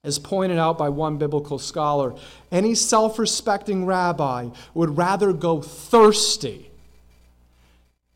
As 0.04 0.18
pointed 0.18 0.58
out 0.58 0.78
by 0.78 0.88
one 0.88 1.16
biblical 1.16 1.58
scholar, 1.58 2.14
any 2.50 2.74
self 2.74 3.18
respecting 3.18 3.86
rabbi 3.86 4.48
would 4.74 4.96
rather 4.96 5.32
go 5.32 5.62
thirsty 5.62 6.71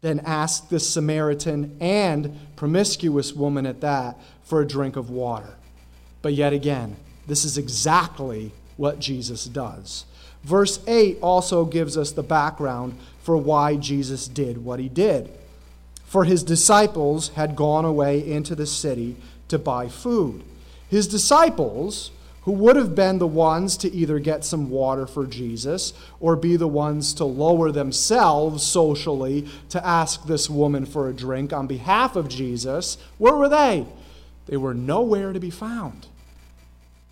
then 0.02 0.20
ask 0.20 0.68
this 0.68 0.88
Samaritan 0.88 1.76
and 1.80 2.38
promiscuous 2.56 3.32
woman 3.32 3.66
at 3.66 3.80
that 3.80 4.18
for 4.44 4.60
a 4.60 4.66
drink 4.66 4.96
of 4.96 5.10
water. 5.10 5.54
But 6.22 6.34
yet 6.34 6.52
again, 6.52 6.96
this 7.26 7.44
is 7.44 7.58
exactly 7.58 8.52
what 8.76 8.98
Jesus 8.98 9.46
does. 9.46 10.04
Verse 10.44 10.80
8 10.86 11.18
also 11.20 11.64
gives 11.64 11.96
us 11.96 12.12
the 12.12 12.22
background 12.22 12.98
for 13.22 13.36
why 13.36 13.76
Jesus 13.76 14.28
did 14.28 14.64
what 14.64 14.78
he 14.78 14.88
did. 14.88 15.30
For 16.04 16.24
his 16.24 16.44
disciples 16.44 17.30
had 17.30 17.56
gone 17.56 17.84
away 17.84 18.30
into 18.30 18.54
the 18.54 18.66
city 18.66 19.16
to 19.48 19.58
buy 19.58 19.88
food. 19.88 20.44
His 20.88 21.08
disciples 21.08 22.12
who 22.46 22.52
would 22.52 22.76
have 22.76 22.94
been 22.94 23.18
the 23.18 23.26
ones 23.26 23.76
to 23.76 23.92
either 23.92 24.20
get 24.20 24.44
some 24.44 24.70
water 24.70 25.04
for 25.04 25.26
Jesus 25.26 25.92
or 26.20 26.36
be 26.36 26.54
the 26.54 26.68
ones 26.68 27.12
to 27.12 27.24
lower 27.24 27.72
themselves 27.72 28.62
socially 28.62 29.48
to 29.68 29.84
ask 29.84 30.24
this 30.26 30.48
woman 30.48 30.86
for 30.86 31.08
a 31.08 31.12
drink 31.12 31.52
on 31.52 31.66
behalf 31.66 32.14
of 32.14 32.28
Jesus, 32.28 32.98
where 33.18 33.34
were 33.34 33.48
they? 33.48 33.84
They 34.46 34.56
were 34.56 34.74
nowhere 34.74 35.32
to 35.32 35.40
be 35.40 35.50
found. 35.50 36.06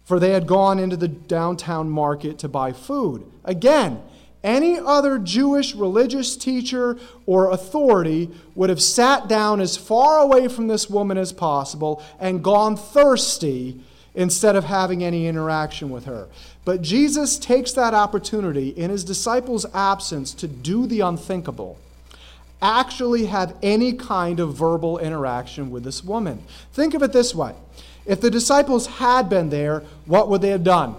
For 0.05 0.21
they 0.21 0.31
had 0.31 0.47
gone 0.47 0.79
into 0.79 0.97
the 0.97 1.09
downtown 1.09 1.91
market 1.91 2.39
to 2.39 2.49
buy 2.49 2.71
food. 2.71 3.25
Again, 3.45 4.01
any 4.45 4.79
other 4.79 5.19
Jewish 5.19 5.75
religious 5.75 6.37
teacher 6.37 6.97
or 7.27 7.51
authority 7.51 8.31
would 8.55 8.71
have 8.71 8.81
sat 8.81 9.27
down 9.27 9.61
as 9.61 9.77
far 9.77 10.21
away 10.21 10.47
from 10.47 10.69
this 10.69 10.89
woman 10.89 11.19
as 11.19 11.33
possible 11.33 12.01
and 12.21 12.45
gone 12.45 12.77
thirsty 12.77 13.81
instead 14.15 14.57
of 14.57 14.65
having 14.65 15.03
any 15.03 15.27
interaction 15.27 15.91
with 15.91 16.05
her. 16.05 16.29
But 16.65 16.83
Jesus 16.83 17.39
takes 17.39 17.73
that 17.73 17.95
opportunity 17.95 18.69
in 18.69 18.91
his 18.91 19.05
disciples' 19.05 19.67
absence 19.75 20.33
to 20.35 20.49
do 20.49 20.87
the 20.87 21.01
unthinkable 21.01 21.79
actually 22.65 23.27
have 23.27 23.55
any 23.63 23.93
kind 23.93 24.41
of 24.41 24.55
verbal 24.55 24.99
interaction 24.99 25.71
with 25.71 25.85
this 25.85 26.03
woman. 26.03 26.43
Think 26.73 26.95
of 26.95 27.03
it 27.03 27.13
this 27.13 27.35
way 27.35 27.55
if 28.07 28.21
the 28.21 28.31
disciples 28.31 28.87
had 28.87 29.29
been 29.29 29.51
there, 29.51 29.83
what 30.07 30.29
would 30.29 30.41
they 30.41 30.51
have 30.51 30.65
done? 30.65 30.97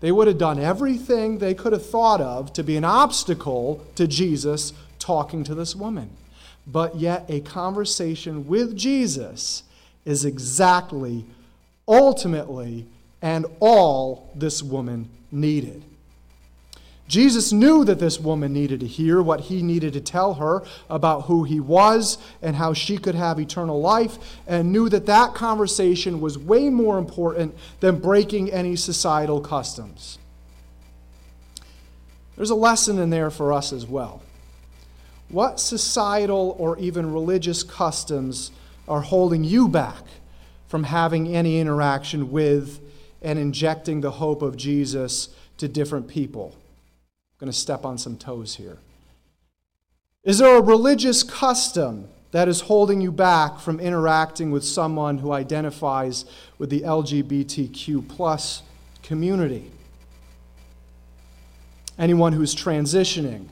They 0.00 0.10
would 0.10 0.26
have 0.26 0.38
done 0.38 0.58
everything 0.58 1.38
they 1.38 1.54
could 1.54 1.72
have 1.72 1.86
thought 1.86 2.20
of 2.20 2.52
to 2.54 2.64
be 2.64 2.76
an 2.76 2.84
obstacle 2.84 3.86
to 3.94 4.06
Jesus 4.06 4.72
talking 4.98 5.44
to 5.44 5.54
this 5.54 5.76
woman. 5.76 6.10
But 6.66 6.96
yet, 6.96 7.24
a 7.28 7.40
conversation 7.40 8.46
with 8.46 8.76
Jesus 8.76 9.62
is 10.04 10.24
exactly, 10.24 11.24
ultimately, 11.86 12.86
and 13.20 13.46
all 13.60 14.30
this 14.34 14.62
woman 14.62 15.08
needed. 15.30 15.84
Jesus 17.08 17.52
knew 17.52 17.84
that 17.84 17.98
this 17.98 18.18
woman 18.18 18.54
needed 18.54 18.80
to 18.80 18.86
hear 18.86 19.20
what 19.20 19.40
he 19.40 19.62
needed 19.62 19.92
to 19.92 20.00
tell 20.00 20.34
her 20.34 20.62
about 20.88 21.22
who 21.22 21.44
he 21.44 21.60
was 21.60 22.16
and 22.40 22.56
how 22.56 22.72
she 22.72 22.96
could 22.96 23.14
have 23.14 23.38
eternal 23.38 23.80
life, 23.80 24.16
and 24.46 24.72
knew 24.72 24.88
that 24.88 25.06
that 25.06 25.34
conversation 25.34 26.20
was 26.20 26.38
way 26.38 26.70
more 26.70 26.98
important 26.98 27.54
than 27.80 27.98
breaking 27.98 28.50
any 28.50 28.76
societal 28.76 29.40
customs. 29.40 30.18
There's 32.36 32.50
a 32.50 32.54
lesson 32.54 32.98
in 32.98 33.10
there 33.10 33.30
for 33.30 33.52
us 33.52 33.72
as 33.72 33.84
well. 33.84 34.22
What 35.28 35.60
societal 35.60 36.56
or 36.58 36.78
even 36.78 37.12
religious 37.12 37.62
customs 37.62 38.50
are 38.88 39.02
holding 39.02 39.44
you 39.44 39.68
back 39.68 40.02
from 40.72 40.84
having 40.84 41.28
any 41.28 41.60
interaction 41.60 42.32
with 42.32 42.80
and 43.20 43.38
injecting 43.38 44.00
the 44.00 44.12
hope 44.12 44.40
of 44.40 44.56
Jesus 44.56 45.28
to 45.58 45.68
different 45.68 46.08
people? 46.08 46.56
I'm 46.56 47.40
going 47.40 47.52
to 47.52 47.58
step 47.58 47.84
on 47.84 47.98
some 47.98 48.16
toes 48.16 48.54
here. 48.54 48.78
Is 50.24 50.38
there 50.38 50.56
a 50.56 50.62
religious 50.62 51.22
custom 51.22 52.08
that 52.30 52.48
is 52.48 52.62
holding 52.62 53.02
you 53.02 53.12
back 53.12 53.60
from 53.60 53.80
interacting 53.80 54.50
with 54.50 54.64
someone 54.64 55.18
who 55.18 55.32
identifies 55.32 56.24
with 56.56 56.70
the 56.70 56.80
LGBTQ 56.80 58.08
plus 58.08 58.62
community? 59.02 59.70
Anyone 61.98 62.32
who's 62.32 62.54
transitioning? 62.54 63.48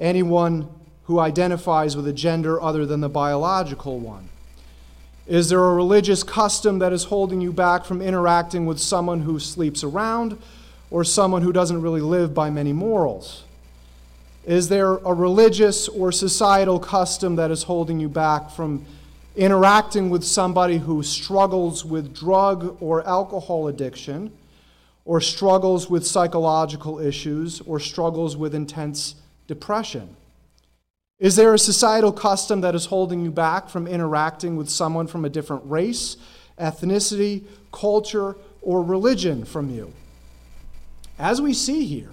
Anyone 0.00 0.68
who 1.04 1.20
identifies 1.20 1.96
with 1.96 2.08
a 2.08 2.12
gender 2.12 2.60
other 2.60 2.84
than 2.86 3.02
the 3.02 3.08
biological 3.08 4.00
one? 4.00 4.30
Is 5.30 5.48
there 5.48 5.64
a 5.64 5.74
religious 5.74 6.24
custom 6.24 6.80
that 6.80 6.92
is 6.92 7.04
holding 7.04 7.40
you 7.40 7.52
back 7.52 7.84
from 7.84 8.02
interacting 8.02 8.66
with 8.66 8.80
someone 8.80 9.20
who 9.20 9.38
sleeps 9.38 9.84
around 9.84 10.36
or 10.90 11.04
someone 11.04 11.42
who 11.42 11.52
doesn't 11.52 11.80
really 11.80 12.00
live 12.00 12.34
by 12.34 12.50
many 12.50 12.72
morals? 12.72 13.44
Is 14.44 14.68
there 14.68 14.94
a 14.94 15.14
religious 15.14 15.86
or 15.86 16.10
societal 16.10 16.80
custom 16.80 17.36
that 17.36 17.52
is 17.52 17.62
holding 17.62 18.00
you 18.00 18.08
back 18.08 18.50
from 18.50 18.84
interacting 19.36 20.10
with 20.10 20.24
somebody 20.24 20.78
who 20.78 21.00
struggles 21.04 21.84
with 21.84 22.12
drug 22.12 22.76
or 22.82 23.06
alcohol 23.06 23.68
addiction, 23.68 24.32
or 25.04 25.20
struggles 25.20 25.88
with 25.88 26.04
psychological 26.04 26.98
issues, 26.98 27.60
or 27.60 27.78
struggles 27.78 28.36
with 28.36 28.52
intense 28.52 29.14
depression? 29.46 30.16
Is 31.20 31.36
there 31.36 31.52
a 31.52 31.58
societal 31.58 32.12
custom 32.12 32.62
that 32.62 32.74
is 32.74 32.86
holding 32.86 33.22
you 33.22 33.30
back 33.30 33.68
from 33.68 33.86
interacting 33.86 34.56
with 34.56 34.70
someone 34.70 35.06
from 35.06 35.26
a 35.26 35.28
different 35.28 35.62
race, 35.66 36.16
ethnicity, 36.58 37.44
culture, 37.72 38.36
or 38.62 38.82
religion 38.82 39.44
from 39.44 39.68
you? 39.68 39.92
As 41.18 41.42
we 41.42 41.52
see 41.52 41.84
here 41.84 42.12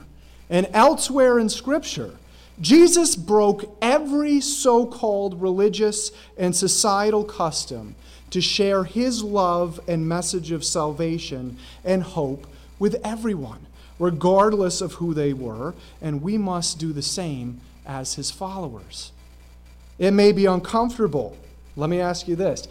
and 0.49 0.67
elsewhere 0.73 1.39
in 1.39 1.47
Scripture, 1.47 2.15
Jesus 2.59 3.15
broke 3.15 3.77
every 3.81 4.41
so 4.41 4.85
called 4.85 5.41
religious 5.41 6.11
and 6.37 6.53
societal 6.53 7.23
custom 7.23 7.95
to 8.31 8.41
share 8.41 8.83
his 8.83 9.23
love 9.23 9.79
and 9.87 10.09
message 10.09 10.51
of 10.51 10.65
salvation 10.65 11.57
and 11.85 12.03
hope 12.03 12.45
with 12.77 12.99
everyone, 13.05 13.67
regardless 13.99 14.81
of 14.81 14.95
who 14.95 15.13
they 15.13 15.31
were, 15.31 15.75
and 16.01 16.21
we 16.21 16.37
must 16.37 16.77
do 16.77 16.91
the 16.91 17.01
same 17.01 17.61
as 17.87 18.13
his 18.13 18.29
followers. 18.29 19.11
It 19.97 20.11
may 20.11 20.31
be 20.31 20.45
uncomfortable. 20.45 21.35
Let 21.75 21.89
me 21.89 21.99
ask 21.99 22.27
you 22.27 22.35
this. 22.35 22.67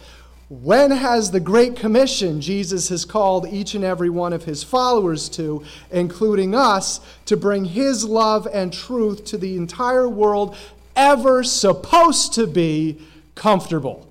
When 0.49 0.91
has 0.91 1.31
the 1.31 1.41
Great 1.41 1.75
Commission 1.75 2.39
Jesus 2.39 2.87
has 2.87 3.03
called 3.03 3.47
each 3.47 3.75
and 3.75 3.83
every 3.83 4.09
one 4.09 4.31
of 4.31 4.45
his 4.45 4.63
followers 4.63 5.27
to, 5.29 5.63
including 5.91 6.55
us, 6.55 7.01
to 7.25 7.35
bring 7.35 7.65
his 7.65 8.05
love 8.05 8.47
and 8.53 8.71
truth 8.71 9.25
to 9.25 9.37
the 9.37 9.57
entire 9.57 10.07
world, 10.07 10.55
ever 10.95 11.43
supposed 11.43 12.33
to 12.35 12.47
be 12.47 13.01
comfortable? 13.35 14.07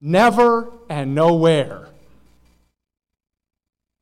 Never 0.00 0.70
and 0.88 1.14
nowhere. 1.14 1.88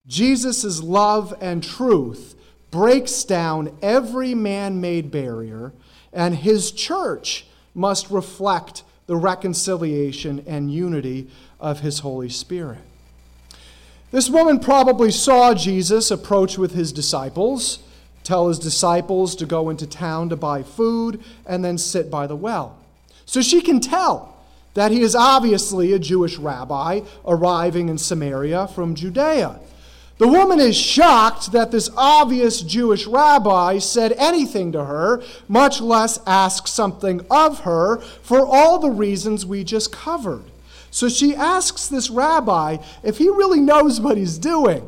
Jesus' 0.06 0.80
love 0.80 1.34
and 1.40 1.64
truth 1.64 2.35
breaks 2.76 3.24
down 3.24 3.74
every 3.80 4.34
man 4.34 4.82
made 4.82 5.10
barrier, 5.10 5.72
and 6.12 6.36
his 6.36 6.70
church 6.70 7.46
must 7.74 8.10
reflect 8.10 8.82
the 9.06 9.16
reconciliation 9.16 10.44
and 10.46 10.70
unity 10.70 11.26
of 11.58 11.80
his 11.80 12.00
Holy 12.00 12.28
Spirit. 12.28 12.80
This 14.10 14.28
woman 14.28 14.60
probably 14.60 15.10
saw 15.10 15.54
Jesus 15.54 16.10
approach 16.10 16.58
with 16.58 16.74
his 16.74 16.92
disciples, 16.92 17.78
tell 18.24 18.48
his 18.48 18.58
disciples 18.58 19.34
to 19.36 19.46
go 19.46 19.70
into 19.70 19.86
town 19.86 20.28
to 20.28 20.36
buy 20.36 20.62
food, 20.62 21.24
and 21.46 21.64
then 21.64 21.78
sit 21.78 22.10
by 22.10 22.26
the 22.26 22.36
well. 22.36 22.76
So 23.24 23.40
she 23.40 23.62
can 23.62 23.80
tell 23.80 24.36
that 24.74 24.92
he 24.92 25.00
is 25.00 25.14
obviously 25.14 25.94
a 25.94 25.98
Jewish 25.98 26.36
rabbi 26.36 27.00
arriving 27.24 27.88
in 27.88 27.96
Samaria 27.96 28.68
from 28.68 28.94
Judea. 28.94 29.60
The 30.18 30.28
woman 30.28 30.60
is 30.60 30.76
shocked 30.76 31.52
that 31.52 31.70
this 31.70 31.90
obvious 31.96 32.62
Jewish 32.62 33.06
rabbi 33.06 33.78
said 33.78 34.12
anything 34.12 34.72
to 34.72 34.84
her, 34.84 35.22
much 35.46 35.80
less 35.80 36.18
ask 36.26 36.66
something 36.66 37.24
of 37.30 37.60
her, 37.60 37.98
for 37.98 38.46
all 38.46 38.78
the 38.78 38.90
reasons 38.90 39.44
we 39.44 39.62
just 39.62 39.92
covered. 39.92 40.44
So 40.90 41.10
she 41.10 41.34
asks 41.34 41.88
this 41.88 42.08
rabbi 42.08 42.78
if 43.02 43.18
he 43.18 43.28
really 43.28 43.60
knows 43.60 44.00
what 44.00 44.16
he's 44.16 44.38
doing. 44.38 44.86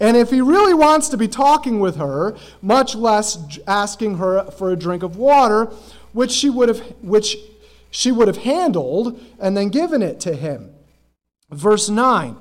And 0.00 0.16
if 0.16 0.30
he 0.30 0.40
really 0.40 0.72
wants 0.72 1.10
to 1.10 1.18
be 1.18 1.28
talking 1.28 1.78
with 1.78 1.96
her, 1.96 2.34
much 2.62 2.94
less 2.94 3.58
asking 3.66 4.16
her 4.16 4.50
for 4.50 4.70
a 4.70 4.76
drink 4.76 5.02
of 5.02 5.16
water, 5.16 5.66
which 6.14 6.30
she 6.30 6.48
would 6.48 6.70
have, 6.70 6.80
which 7.02 7.36
she 7.90 8.10
would 8.10 8.28
have 8.28 8.38
handled 8.38 9.20
and 9.38 9.54
then 9.54 9.68
given 9.68 10.00
it 10.00 10.18
to 10.20 10.34
him. 10.34 10.70
Verse 11.50 11.90
9. 11.90 12.36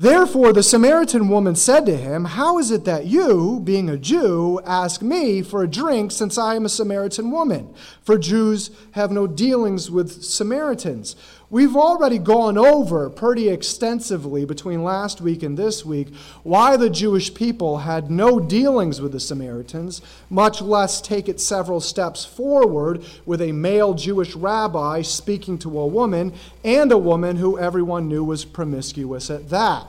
Therefore, 0.00 0.54
the 0.54 0.62
Samaritan 0.62 1.28
woman 1.28 1.54
said 1.54 1.84
to 1.84 1.94
him, 1.94 2.24
How 2.24 2.58
is 2.58 2.70
it 2.70 2.86
that 2.86 3.04
you, 3.04 3.60
being 3.62 3.90
a 3.90 3.98
Jew, 3.98 4.58
ask 4.64 5.02
me 5.02 5.42
for 5.42 5.62
a 5.62 5.68
drink 5.68 6.10
since 6.10 6.38
I 6.38 6.54
am 6.54 6.64
a 6.64 6.70
Samaritan 6.70 7.30
woman? 7.30 7.74
For 8.00 8.16
Jews 8.16 8.70
have 8.92 9.12
no 9.12 9.26
dealings 9.26 9.90
with 9.90 10.24
Samaritans. 10.24 11.16
We've 11.52 11.76
already 11.76 12.18
gone 12.18 12.56
over 12.56 13.10
pretty 13.10 13.48
extensively 13.48 14.44
between 14.44 14.84
last 14.84 15.20
week 15.20 15.42
and 15.42 15.58
this 15.58 15.84
week 15.84 16.14
why 16.44 16.76
the 16.76 16.88
Jewish 16.88 17.34
people 17.34 17.78
had 17.78 18.08
no 18.08 18.38
dealings 18.38 19.00
with 19.00 19.10
the 19.10 19.18
Samaritans, 19.18 20.00
much 20.28 20.62
less 20.62 21.00
take 21.00 21.28
it 21.28 21.40
several 21.40 21.80
steps 21.80 22.24
forward 22.24 23.04
with 23.26 23.42
a 23.42 23.50
male 23.50 23.94
Jewish 23.94 24.36
rabbi 24.36 25.02
speaking 25.02 25.58
to 25.58 25.80
a 25.80 25.88
woman 25.88 26.34
and 26.62 26.92
a 26.92 26.98
woman 26.98 27.34
who 27.34 27.58
everyone 27.58 28.06
knew 28.06 28.22
was 28.22 28.44
promiscuous 28.44 29.28
at 29.28 29.48
that. 29.50 29.88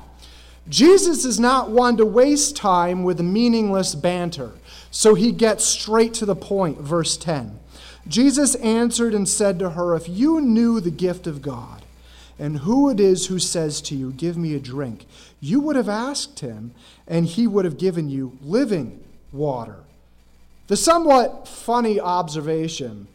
Jesus 0.67 1.25
is 1.25 1.39
not 1.39 1.69
one 1.69 1.95
to 1.97 2.05
waste 2.05 2.55
time 2.55 3.03
with 3.03 3.19
meaningless 3.19 3.93
banter, 3.93 4.53
so 4.89 5.13
he 5.13 5.31
gets 5.31 5.63
straight 5.63 6.15
to 6.15 6.25
the 6.25 6.35
point. 6.35 6.79
Verse 6.79 7.17
10 7.17 7.59
Jesus 8.07 8.55
answered 8.55 9.13
and 9.13 9.27
said 9.27 9.59
to 9.59 9.71
her, 9.71 9.95
If 9.95 10.09
you 10.09 10.41
knew 10.41 10.79
the 10.79 10.91
gift 10.91 11.27
of 11.27 11.41
God, 11.41 11.83
and 12.39 12.59
who 12.59 12.89
it 12.89 12.99
is 12.99 13.27
who 13.27 13.39
says 13.39 13.81
to 13.81 13.95
you, 13.95 14.11
Give 14.11 14.37
me 14.37 14.55
a 14.55 14.59
drink, 14.59 15.05
you 15.39 15.59
would 15.61 15.75
have 15.75 15.89
asked 15.89 16.39
him, 16.39 16.73
and 17.07 17.25
he 17.25 17.47
would 17.47 17.65
have 17.65 17.77
given 17.77 18.09
you 18.09 18.37
living 18.41 19.03
water. 19.31 19.77
The 20.67 20.77
somewhat 20.77 21.47
funny 21.47 21.99
observation 21.99 23.07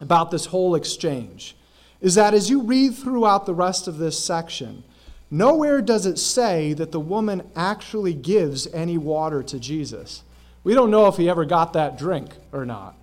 about 0.00 0.30
this 0.30 0.46
whole 0.46 0.74
exchange 0.74 1.56
is 2.00 2.14
that 2.14 2.34
as 2.34 2.48
you 2.48 2.62
read 2.62 2.94
throughout 2.94 3.46
the 3.46 3.54
rest 3.54 3.88
of 3.88 3.98
this 3.98 4.22
section, 4.22 4.84
Nowhere 5.30 5.82
does 5.82 6.06
it 6.06 6.18
say 6.18 6.72
that 6.74 6.92
the 6.92 7.00
woman 7.00 7.42
actually 7.54 8.14
gives 8.14 8.66
any 8.68 8.96
water 8.96 9.42
to 9.42 9.58
Jesus. 9.58 10.22
We 10.64 10.74
don't 10.74 10.90
know 10.90 11.06
if 11.06 11.16
he 11.16 11.28
ever 11.28 11.44
got 11.44 11.74
that 11.74 11.98
drink 11.98 12.30
or 12.50 12.64
not. 12.64 12.94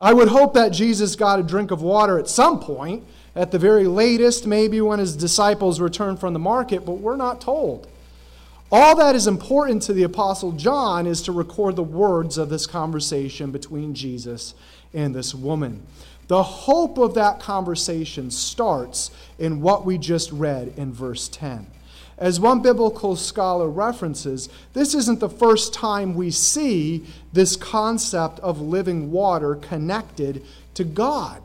I 0.00 0.14
would 0.14 0.28
hope 0.28 0.54
that 0.54 0.70
Jesus 0.70 1.14
got 1.14 1.38
a 1.38 1.42
drink 1.42 1.70
of 1.70 1.82
water 1.82 2.18
at 2.18 2.28
some 2.28 2.58
point, 2.58 3.04
at 3.36 3.50
the 3.50 3.58
very 3.58 3.86
latest, 3.86 4.46
maybe 4.46 4.80
when 4.80 4.98
his 4.98 5.14
disciples 5.14 5.78
returned 5.78 6.18
from 6.18 6.32
the 6.32 6.38
market, 6.38 6.86
but 6.86 6.94
we're 6.94 7.16
not 7.16 7.40
told. 7.40 7.86
All 8.72 8.96
that 8.96 9.14
is 9.14 9.26
important 9.26 9.82
to 9.82 9.92
the 9.92 10.04
Apostle 10.04 10.52
John 10.52 11.06
is 11.06 11.22
to 11.22 11.32
record 11.32 11.76
the 11.76 11.82
words 11.82 12.38
of 12.38 12.48
this 12.48 12.66
conversation 12.66 13.50
between 13.50 13.94
Jesus 13.94 14.54
and 14.94 15.14
this 15.14 15.34
woman. 15.34 15.82
The 16.28 16.42
hope 16.42 16.96
of 16.96 17.14
that 17.14 17.40
conversation 17.40 18.30
starts 18.30 19.10
in 19.38 19.60
what 19.60 19.84
we 19.84 19.98
just 19.98 20.30
read 20.30 20.72
in 20.76 20.92
verse 20.92 21.28
10. 21.28 21.66
As 22.20 22.38
one 22.38 22.60
biblical 22.60 23.16
scholar 23.16 23.66
references, 23.66 24.50
this 24.74 24.94
isn't 24.94 25.20
the 25.20 25.30
first 25.30 25.72
time 25.72 26.14
we 26.14 26.30
see 26.30 27.06
this 27.32 27.56
concept 27.56 28.38
of 28.40 28.60
living 28.60 29.10
water 29.10 29.54
connected 29.54 30.44
to 30.74 30.84
God. 30.84 31.42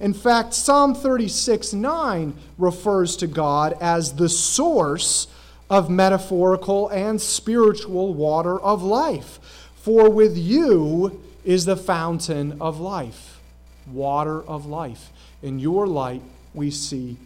In 0.00 0.14
fact, 0.14 0.54
Psalm 0.54 0.94
36 0.94 1.74
9 1.74 2.34
refers 2.56 3.16
to 3.18 3.26
God 3.26 3.76
as 3.82 4.14
the 4.14 4.30
source 4.30 5.26
of 5.68 5.90
metaphorical 5.90 6.88
and 6.88 7.20
spiritual 7.20 8.14
water 8.14 8.58
of 8.58 8.82
life. 8.82 9.38
For 9.76 10.08
with 10.08 10.38
you 10.38 11.22
is 11.44 11.66
the 11.66 11.76
fountain 11.76 12.56
of 12.62 12.80
life, 12.80 13.40
water 13.86 14.42
of 14.42 14.64
life. 14.64 15.10
In 15.42 15.58
your 15.58 15.86
light 15.86 16.22
we 16.54 16.70
see 16.70 17.18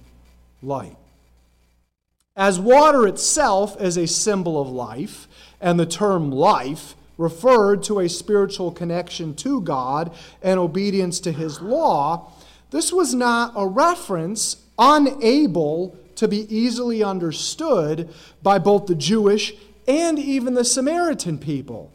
light. 0.62 0.96
As 2.38 2.60
water 2.60 3.04
itself 3.08 3.80
is 3.80 3.96
a 3.96 4.06
symbol 4.06 4.60
of 4.62 4.70
life, 4.70 5.26
and 5.60 5.78
the 5.78 5.84
term 5.84 6.30
life 6.30 6.94
referred 7.16 7.82
to 7.82 7.98
a 7.98 8.08
spiritual 8.08 8.70
connection 8.70 9.34
to 9.34 9.60
God 9.60 10.14
and 10.40 10.60
obedience 10.60 11.18
to 11.20 11.32
his 11.32 11.60
law, 11.60 12.30
this 12.70 12.92
was 12.92 13.12
not 13.12 13.54
a 13.56 13.66
reference 13.66 14.58
unable 14.78 15.98
to 16.14 16.28
be 16.28 16.46
easily 16.54 17.02
understood 17.02 18.08
by 18.40 18.60
both 18.60 18.86
the 18.86 18.94
Jewish 18.94 19.54
and 19.88 20.16
even 20.16 20.54
the 20.54 20.64
Samaritan 20.64 21.38
people. 21.38 21.90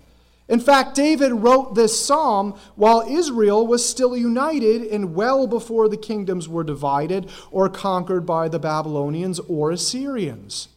In 0.49 0.60
fact, 0.60 0.95
David 0.95 1.32
wrote 1.32 1.75
this 1.75 2.06
psalm 2.06 2.60
while 2.75 3.06
Israel 3.08 3.65
was 3.65 3.88
still 3.88 4.15
united 4.15 4.82
and 4.84 5.15
well 5.15 5.47
before 5.47 5.88
the 5.88 5.97
kingdoms 5.97 6.49
were 6.49 6.63
divided 6.63 7.29
or 7.49 7.69
conquered 7.69 8.25
by 8.25 8.49
the 8.49 8.60
Babylonians 8.60 9.39
or 9.39 9.71
Assyrians. 9.71 10.67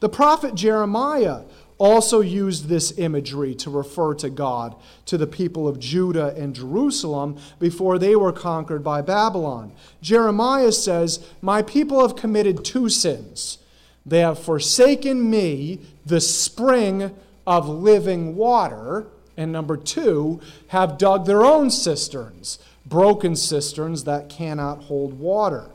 The 0.00 0.08
prophet 0.08 0.54
Jeremiah 0.54 1.42
also 1.78 2.20
used 2.20 2.68
this 2.68 2.96
imagery 2.98 3.54
to 3.54 3.70
refer 3.70 4.14
to 4.14 4.30
God 4.30 4.74
to 5.06 5.18
the 5.18 5.26
people 5.26 5.68
of 5.68 5.78
Judah 5.78 6.34
and 6.36 6.54
Jerusalem 6.54 7.38
before 7.58 7.98
they 7.98 8.16
were 8.16 8.32
conquered 8.32 8.82
by 8.82 9.02
Babylon. 9.02 9.72
Jeremiah 10.00 10.72
says, 10.72 11.26
My 11.42 11.62
people 11.62 12.00
have 12.00 12.16
committed 12.16 12.64
two 12.64 12.88
sins. 12.88 13.58
They 14.06 14.20
have 14.20 14.38
forsaken 14.38 15.28
me, 15.28 15.80
the 16.06 16.20
spring 16.20 17.14
of 17.46 17.68
living 17.68 18.36
water, 18.36 19.06
and 19.36 19.52
number 19.52 19.76
two, 19.76 20.40
have 20.68 20.98
dug 20.98 21.26
their 21.26 21.44
own 21.44 21.70
cisterns, 21.70 22.58
broken 22.84 23.36
cisterns 23.36 24.04
that 24.04 24.28
cannot 24.28 24.84
hold 24.84 25.18
water. 25.18 25.70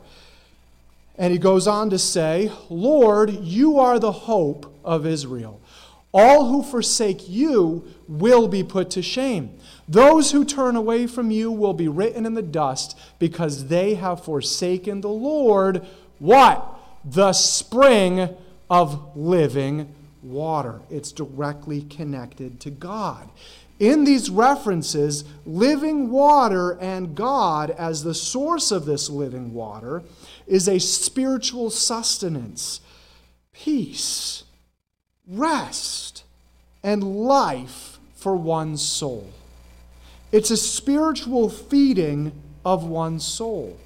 And 1.17 1.31
he 1.31 1.39
goes 1.39 1.67
on 1.67 1.89
to 1.91 1.99
say, 1.99 2.51
Lord, 2.69 3.29
you 3.29 3.79
are 3.79 3.99
the 3.99 4.11
hope 4.11 4.73
of 4.83 5.05
Israel. 5.05 5.61
All 6.13 6.47
who 6.47 6.63
forsake 6.63 7.29
you 7.29 7.87
will 8.07 8.47
be 8.47 8.63
put 8.63 8.89
to 8.91 9.01
shame. 9.01 9.57
Those 9.87 10.31
who 10.31 10.43
turn 10.43 10.75
away 10.75 11.07
from 11.07 11.31
you 11.31 11.51
will 11.51 11.73
be 11.73 11.87
written 11.87 12.25
in 12.25 12.33
the 12.33 12.41
dust 12.41 12.97
because 13.19 13.67
they 13.67 13.95
have 13.95 14.23
forsaken 14.23 15.01
the 15.01 15.09
Lord. 15.09 15.85
What? 16.19 16.79
The 17.05 17.33
spring 17.33 18.35
of 18.69 19.15
living 19.15 19.93
water. 20.23 20.81
It's 20.89 21.11
directly 21.11 21.81
connected 21.83 22.59
to 22.61 22.69
God. 22.69 23.29
In 23.79 24.03
these 24.03 24.29
references, 24.29 25.23
living 25.45 26.11
water 26.11 26.77
and 26.79 27.15
God 27.15 27.71
as 27.71 28.03
the 28.03 28.13
source 28.13 28.71
of 28.71 28.85
this 28.85 29.09
living 29.09 29.53
water 29.53 30.03
is 30.45 30.67
a 30.67 30.79
spiritual 30.79 31.71
sustenance, 31.71 32.81
peace 33.53 34.43
rest 35.27 36.23
and 36.83 37.03
life 37.03 37.99
for 38.15 38.35
one's 38.35 38.81
soul. 38.81 39.31
It's 40.31 40.51
a 40.51 40.57
spiritual 40.57 41.49
feeding 41.49 42.31
of 42.63 42.85
one's 42.85 43.25
soul. 43.25 43.77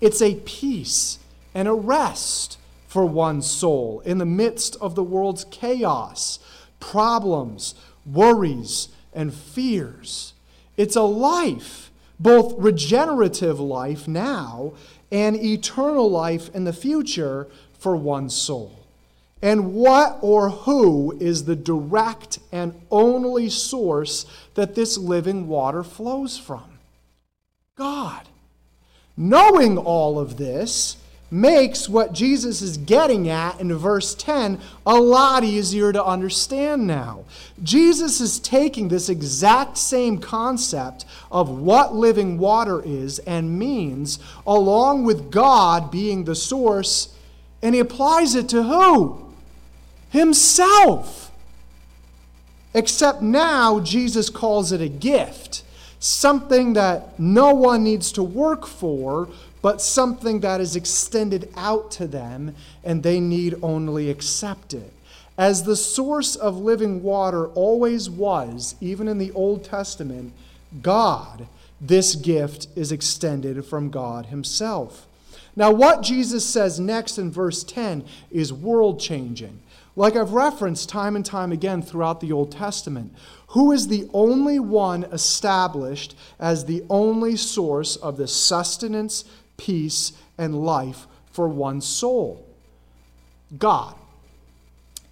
It's 0.00 0.22
a 0.22 0.36
peace 0.36 1.18
and 1.54 1.68
a 1.68 1.72
rest 1.72 2.58
for 2.92 3.06
one's 3.06 3.50
soul 3.50 4.02
in 4.04 4.18
the 4.18 4.26
midst 4.26 4.76
of 4.78 4.94
the 4.94 5.02
world's 5.02 5.44
chaos, 5.44 6.38
problems, 6.78 7.74
worries, 8.04 8.90
and 9.14 9.32
fears. 9.32 10.34
It's 10.76 10.94
a 10.94 11.00
life, 11.00 11.90
both 12.20 12.52
regenerative 12.58 13.58
life 13.58 14.06
now 14.06 14.74
and 15.10 15.36
eternal 15.36 16.10
life 16.10 16.54
in 16.54 16.64
the 16.64 16.72
future 16.74 17.48
for 17.78 17.96
one's 17.96 18.34
soul. 18.34 18.84
And 19.40 19.72
what 19.72 20.18
or 20.20 20.50
who 20.50 21.16
is 21.18 21.46
the 21.46 21.56
direct 21.56 22.40
and 22.52 22.78
only 22.90 23.48
source 23.48 24.26
that 24.52 24.74
this 24.74 24.98
living 24.98 25.48
water 25.48 25.82
flows 25.82 26.36
from? 26.36 26.78
God. 27.74 28.28
Knowing 29.16 29.78
all 29.78 30.18
of 30.18 30.36
this 30.36 30.98
makes 31.32 31.88
what 31.88 32.12
Jesus 32.12 32.62
is 32.62 32.76
getting 32.76 33.28
at 33.28 33.58
in 33.60 33.74
verse 33.74 34.14
10 34.14 34.60
a 34.86 34.94
lot 34.94 35.42
easier 35.42 35.92
to 35.92 36.04
understand 36.04 36.86
now. 36.86 37.24
Jesus 37.62 38.20
is 38.20 38.38
taking 38.38 38.88
this 38.88 39.08
exact 39.08 39.78
same 39.78 40.18
concept 40.18 41.04
of 41.30 41.48
what 41.48 41.94
living 41.94 42.38
water 42.38 42.82
is 42.84 43.18
and 43.20 43.58
means, 43.58 44.18
along 44.46 45.04
with 45.04 45.30
God 45.30 45.90
being 45.90 46.24
the 46.24 46.34
source, 46.34 47.14
and 47.62 47.74
he 47.74 47.80
applies 47.80 48.34
it 48.34 48.48
to 48.50 48.62
who? 48.62 49.22
himself. 50.12 51.30
Except 52.74 53.22
now, 53.22 53.80
Jesus 53.80 54.30
calls 54.30 54.70
it 54.70 54.80
a 54.80 54.88
gift, 54.88 55.62
something 55.98 56.74
that 56.74 57.18
no 57.18 57.54
one 57.54 57.82
needs 57.82 58.12
to 58.12 58.22
work 58.22 58.66
for, 58.66 59.28
but 59.62 59.80
something 59.80 60.40
that 60.40 60.60
is 60.60 60.76
extended 60.76 61.48
out 61.56 61.90
to 61.92 62.06
them, 62.06 62.54
and 62.84 63.02
they 63.02 63.20
need 63.20 63.54
only 63.62 64.10
accept 64.10 64.74
it. 64.74 64.92
As 65.38 65.62
the 65.62 65.76
source 65.76 66.36
of 66.36 66.58
living 66.58 67.02
water 67.02 67.46
always 67.46 68.10
was, 68.10 68.74
even 68.80 69.08
in 69.08 69.18
the 69.18 69.32
Old 69.32 69.64
Testament, 69.64 70.34
God, 70.82 71.46
this 71.80 72.14
gift 72.16 72.68
is 72.76 72.92
extended 72.92 73.64
from 73.64 73.90
God 73.90 74.26
Himself. 74.26 75.06
Now, 75.54 75.70
what 75.70 76.02
Jesus 76.02 76.44
says 76.44 76.80
next 76.80 77.18
in 77.18 77.30
verse 77.30 77.62
10 77.64 78.04
is 78.30 78.52
world 78.52 79.00
changing. 79.00 79.60
Like 79.94 80.16
I've 80.16 80.32
referenced 80.32 80.88
time 80.88 81.16
and 81.16 81.26
time 81.26 81.52
again 81.52 81.82
throughout 81.82 82.20
the 82.20 82.32
Old 82.32 82.50
Testament, 82.50 83.14
who 83.48 83.72
is 83.72 83.88
the 83.88 84.08
only 84.14 84.58
one 84.58 85.04
established 85.04 86.16
as 86.40 86.64
the 86.64 86.82
only 86.88 87.36
source 87.36 87.96
of 87.96 88.16
the 88.16 88.26
sustenance, 88.26 89.26
peace, 89.56 90.12
and 90.38 90.64
life 90.64 91.06
for 91.30 91.48
one's 91.48 91.86
soul? 91.86 92.46
God. 93.58 93.94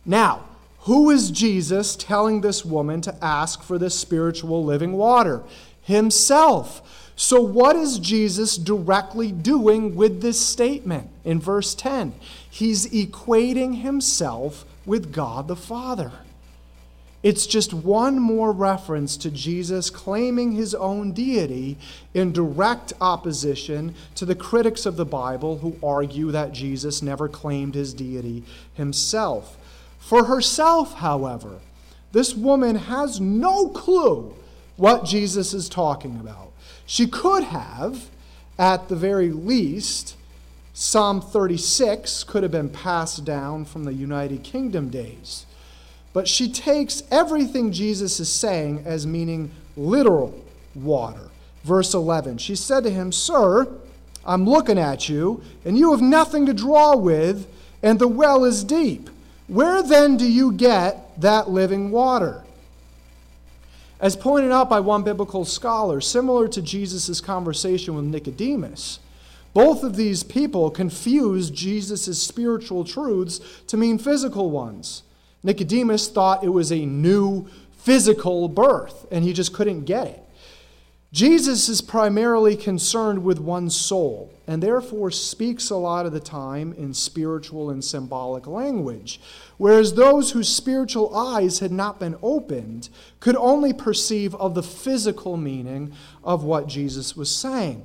Now, 0.04 0.44
who 0.80 1.10
is 1.10 1.30
Jesus 1.30 1.94
telling 1.94 2.40
this 2.40 2.64
woman 2.64 3.00
to 3.02 3.24
ask 3.24 3.62
for 3.62 3.78
this 3.78 3.98
spiritual 3.98 4.64
living 4.64 4.92
water? 4.92 5.42
Himself. 5.82 7.12
So, 7.16 7.40
what 7.40 7.76
is 7.76 7.98
Jesus 7.98 8.56
directly 8.56 9.30
doing 9.30 9.94
with 9.94 10.22
this 10.22 10.40
statement 10.40 11.10
in 11.22 11.38
verse 11.38 11.74
10? 11.74 12.14
He's 12.48 12.86
equating 12.86 13.82
himself 13.82 14.64
with 14.86 15.12
God 15.12 15.48
the 15.48 15.56
Father. 15.56 16.12
It's 17.22 17.46
just 17.46 17.74
one 17.74 18.18
more 18.18 18.50
reference 18.50 19.16
to 19.18 19.30
Jesus 19.30 19.90
claiming 19.90 20.52
his 20.52 20.74
own 20.74 21.12
deity 21.12 21.76
in 22.14 22.32
direct 22.32 22.94
opposition 23.00 23.94
to 24.14 24.24
the 24.24 24.34
critics 24.34 24.86
of 24.86 24.96
the 24.96 25.04
Bible 25.04 25.58
who 25.58 25.76
argue 25.82 26.30
that 26.30 26.52
Jesus 26.52 27.02
never 27.02 27.28
claimed 27.28 27.74
his 27.74 27.92
deity 27.92 28.42
himself. 28.72 29.58
For 29.98 30.24
herself, 30.24 30.94
however, 30.94 31.60
this 32.12 32.34
woman 32.34 32.76
has 32.76 33.20
no 33.20 33.68
clue 33.68 34.34
what 34.76 35.04
Jesus 35.04 35.52
is 35.52 35.68
talking 35.68 36.18
about. 36.18 36.52
She 36.86 37.06
could 37.06 37.44
have, 37.44 38.08
at 38.58 38.88
the 38.88 38.96
very 38.96 39.30
least, 39.30 40.16
Psalm 40.72 41.20
36 41.20 42.24
could 42.24 42.42
have 42.42 42.50
been 42.50 42.70
passed 42.70 43.26
down 43.26 43.66
from 43.66 43.84
the 43.84 43.92
United 43.92 44.42
Kingdom 44.42 44.88
days. 44.88 45.44
But 46.12 46.26
she 46.26 46.50
takes 46.50 47.02
everything 47.10 47.72
Jesus 47.72 48.18
is 48.20 48.30
saying 48.30 48.82
as 48.84 49.06
meaning 49.06 49.50
literal 49.76 50.34
water, 50.74 51.30
Verse 51.64 51.94
11 51.94 52.38
She 52.38 52.56
said 52.56 52.84
to 52.84 52.90
him, 52.90 53.12
Sir, 53.12 53.68
I'm 54.24 54.44
looking 54.44 54.78
at 54.78 55.08
you, 55.08 55.42
and 55.64 55.78
you 55.78 55.92
have 55.92 56.02
nothing 56.02 56.46
to 56.46 56.54
draw 56.54 56.96
with, 56.96 57.46
and 57.82 57.98
the 57.98 58.08
well 58.08 58.44
is 58.44 58.64
deep. 58.64 59.08
Where 59.46 59.82
then 59.82 60.16
do 60.16 60.30
you 60.30 60.52
get 60.52 61.20
that 61.20 61.50
living 61.50 61.90
water? 61.90 62.44
As 64.00 64.16
pointed 64.16 64.52
out 64.52 64.70
by 64.70 64.80
one 64.80 65.02
biblical 65.02 65.44
scholar, 65.44 66.00
similar 66.00 66.48
to 66.48 66.62
Jesus' 66.62 67.20
conversation 67.20 67.94
with 67.94 68.04
Nicodemus, 68.04 69.00
both 69.52 69.82
of 69.82 69.96
these 69.96 70.22
people 70.22 70.70
confused 70.70 71.54
Jesus' 71.54 72.22
spiritual 72.22 72.84
truths 72.84 73.40
to 73.66 73.76
mean 73.76 73.98
physical 73.98 74.50
ones. 74.50 75.02
Nicodemus 75.42 76.08
thought 76.08 76.44
it 76.44 76.50
was 76.50 76.70
a 76.70 76.84
new 76.86 77.48
physical 77.72 78.48
birth, 78.48 79.06
and 79.10 79.24
he 79.24 79.32
just 79.32 79.52
couldn't 79.52 79.84
get 79.84 80.06
it. 80.06 80.22
Jesus 81.12 81.68
is 81.68 81.80
primarily 81.80 82.54
concerned 82.54 83.24
with 83.24 83.40
one's 83.40 83.74
soul 83.74 84.32
and 84.46 84.62
therefore 84.62 85.10
speaks 85.10 85.68
a 85.68 85.76
lot 85.76 86.06
of 86.06 86.12
the 86.12 86.20
time 86.20 86.72
in 86.74 86.94
spiritual 86.94 87.68
and 87.68 87.84
symbolic 87.84 88.46
language, 88.46 89.20
whereas 89.56 89.94
those 89.94 90.30
whose 90.30 90.48
spiritual 90.48 91.12
eyes 91.16 91.58
had 91.58 91.72
not 91.72 91.98
been 91.98 92.16
opened 92.22 92.90
could 93.18 93.34
only 93.34 93.72
perceive 93.72 94.36
of 94.36 94.54
the 94.54 94.62
physical 94.62 95.36
meaning 95.36 95.92
of 96.22 96.44
what 96.44 96.68
Jesus 96.68 97.16
was 97.16 97.34
saying. 97.34 97.84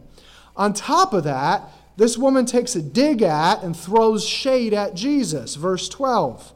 On 0.55 0.71
top 0.71 1.11
of 1.11 1.23
that, 1.23 1.63
this 1.97 2.19
woman 2.19 2.45
takes 2.45 2.75
a 2.75 2.81
dig 2.81 3.23
at 3.23 3.63
and 3.63 3.75
throws 3.75 4.23
shade 4.23 4.73
at 4.73 4.93
Jesus. 4.93 5.55
Verse 5.55 5.89
12. 5.89 6.53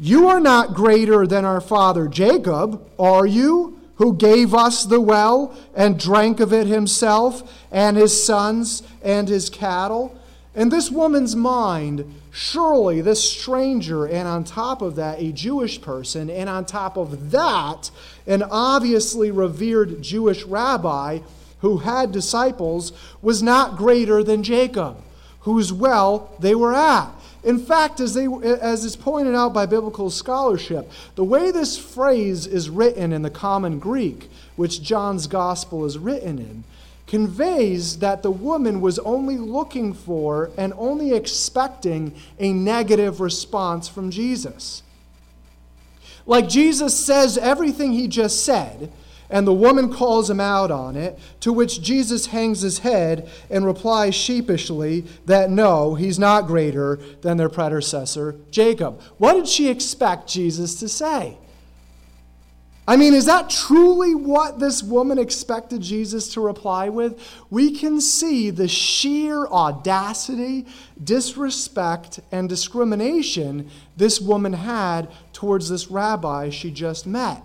You 0.00 0.28
are 0.28 0.40
not 0.40 0.74
greater 0.74 1.26
than 1.26 1.44
our 1.44 1.60
father 1.60 2.08
Jacob, 2.08 2.82
are 2.98 3.26
you? 3.26 3.80
who 4.00 4.14
gave 4.14 4.54
us 4.54 4.86
the 4.86 4.98
well 4.98 5.54
and 5.74 6.00
drank 6.00 6.40
of 6.40 6.54
it 6.54 6.66
himself 6.66 7.42
and 7.70 7.98
his 7.98 8.24
sons 8.24 8.82
and 9.02 9.28
his 9.28 9.50
cattle. 9.50 10.18
In 10.54 10.70
this 10.70 10.90
woman's 10.90 11.36
mind, 11.36 12.10
surely 12.30 13.02
this 13.02 13.30
stranger, 13.30 14.06
and 14.06 14.26
on 14.26 14.44
top 14.44 14.80
of 14.80 14.96
that, 14.96 15.20
a 15.20 15.32
Jewish 15.32 15.82
person, 15.82 16.30
and 16.30 16.48
on 16.48 16.64
top 16.64 16.96
of 16.96 17.30
that, 17.30 17.90
an 18.26 18.42
obviously 18.42 19.30
revered 19.30 20.00
Jewish 20.00 20.44
rabbi 20.44 21.18
who 21.58 21.76
had 21.76 22.10
disciples, 22.10 22.92
was 23.20 23.42
not 23.42 23.76
greater 23.76 24.24
than 24.24 24.42
Jacob, 24.42 24.96
whose 25.40 25.74
well 25.74 26.34
they 26.40 26.54
were 26.54 26.74
at. 26.74 27.10
In 27.42 27.58
fact, 27.58 28.00
as, 28.00 28.14
they, 28.14 28.26
as 28.26 28.84
is 28.84 28.96
pointed 28.96 29.34
out 29.34 29.54
by 29.54 29.64
biblical 29.66 30.10
scholarship, 30.10 30.90
the 31.14 31.24
way 31.24 31.50
this 31.50 31.78
phrase 31.78 32.46
is 32.46 32.68
written 32.68 33.12
in 33.12 33.22
the 33.22 33.30
common 33.30 33.78
Greek, 33.78 34.30
which 34.56 34.82
John's 34.82 35.26
gospel 35.26 35.86
is 35.86 35.96
written 35.96 36.38
in, 36.38 36.64
conveys 37.06 37.98
that 37.98 38.22
the 38.22 38.30
woman 38.30 38.80
was 38.80 38.98
only 39.00 39.36
looking 39.36 39.94
for 39.94 40.50
and 40.56 40.72
only 40.76 41.12
expecting 41.12 42.14
a 42.38 42.52
negative 42.52 43.20
response 43.20 43.88
from 43.88 44.10
Jesus. 44.10 44.82
Like 46.26 46.48
Jesus 46.48 46.94
says 46.94 47.38
everything 47.38 47.92
he 47.92 48.06
just 48.06 48.44
said, 48.44 48.92
and 49.30 49.46
the 49.46 49.52
woman 49.52 49.92
calls 49.92 50.28
him 50.28 50.40
out 50.40 50.70
on 50.70 50.96
it, 50.96 51.18
to 51.40 51.52
which 51.52 51.80
Jesus 51.80 52.26
hangs 52.26 52.60
his 52.60 52.80
head 52.80 53.28
and 53.48 53.64
replies 53.64 54.14
sheepishly 54.14 55.04
that 55.26 55.50
no, 55.50 55.94
he's 55.94 56.18
not 56.18 56.46
greater 56.46 56.96
than 57.22 57.36
their 57.36 57.48
predecessor, 57.48 58.36
Jacob. 58.50 59.00
What 59.18 59.34
did 59.34 59.48
she 59.48 59.68
expect 59.68 60.28
Jesus 60.28 60.78
to 60.80 60.88
say? 60.88 61.38
I 62.90 62.96
mean, 62.96 63.14
is 63.14 63.26
that 63.26 63.48
truly 63.48 64.16
what 64.16 64.58
this 64.58 64.82
woman 64.82 65.16
expected 65.16 65.80
Jesus 65.80 66.32
to 66.32 66.40
reply 66.40 66.88
with? 66.88 67.22
We 67.48 67.70
can 67.70 68.00
see 68.00 68.50
the 68.50 68.66
sheer 68.66 69.46
audacity, 69.46 70.66
disrespect, 71.04 72.18
and 72.32 72.48
discrimination 72.48 73.70
this 73.96 74.20
woman 74.20 74.54
had 74.54 75.08
towards 75.32 75.68
this 75.68 75.88
rabbi 75.88 76.50
she 76.50 76.72
just 76.72 77.06
met. 77.06 77.44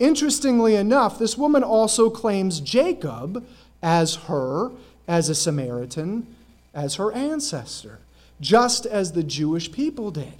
Interestingly 0.00 0.74
enough, 0.74 1.18
this 1.18 1.36
woman 1.36 1.62
also 1.62 2.08
claims 2.08 2.58
Jacob 2.60 3.46
as 3.82 4.16
her, 4.26 4.72
as 5.06 5.28
a 5.28 5.34
Samaritan, 5.34 6.26
as 6.74 6.94
her 6.94 7.12
ancestor, 7.12 7.98
just 8.40 8.86
as 8.86 9.12
the 9.12 9.22
Jewish 9.22 9.70
people 9.70 10.10
did. 10.10 10.32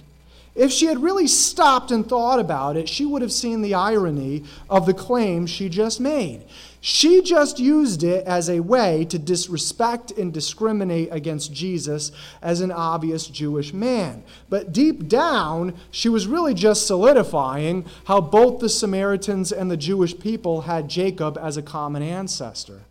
If 0.53 0.71
she 0.71 0.87
had 0.87 1.01
really 1.01 1.27
stopped 1.27 1.91
and 1.91 2.07
thought 2.07 2.39
about 2.39 2.75
it, 2.75 2.89
she 2.89 3.05
would 3.05 3.21
have 3.21 3.31
seen 3.31 3.61
the 3.61 3.73
irony 3.73 4.43
of 4.69 4.85
the 4.85 4.93
claim 4.93 5.47
she 5.47 5.69
just 5.69 5.99
made. 5.99 6.43
She 6.83 7.21
just 7.21 7.59
used 7.59 8.03
it 8.03 8.25
as 8.25 8.49
a 8.49 8.59
way 8.59 9.05
to 9.05 9.19
disrespect 9.19 10.11
and 10.11 10.33
discriminate 10.33 11.09
against 11.11 11.53
Jesus 11.53 12.11
as 12.41 12.59
an 12.59 12.71
obvious 12.71 13.27
Jewish 13.27 13.71
man. 13.71 14.23
But 14.49 14.73
deep 14.73 15.07
down, 15.07 15.75
she 15.91 16.09
was 16.09 16.27
really 16.27 16.55
just 16.55 16.87
solidifying 16.87 17.85
how 18.05 18.19
both 18.19 18.59
the 18.59 18.67
Samaritans 18.67 19.51
and 19.51 19.69
the 19.69 19.77
Jewish 19.77 20.19
people 20.19 20.61
had 20.61 20.89
Jacob 20.89 21.37
as 21.37 21.55
a 21.55 21.61
common 21.61 22.01
ancestor. 22.01 22.81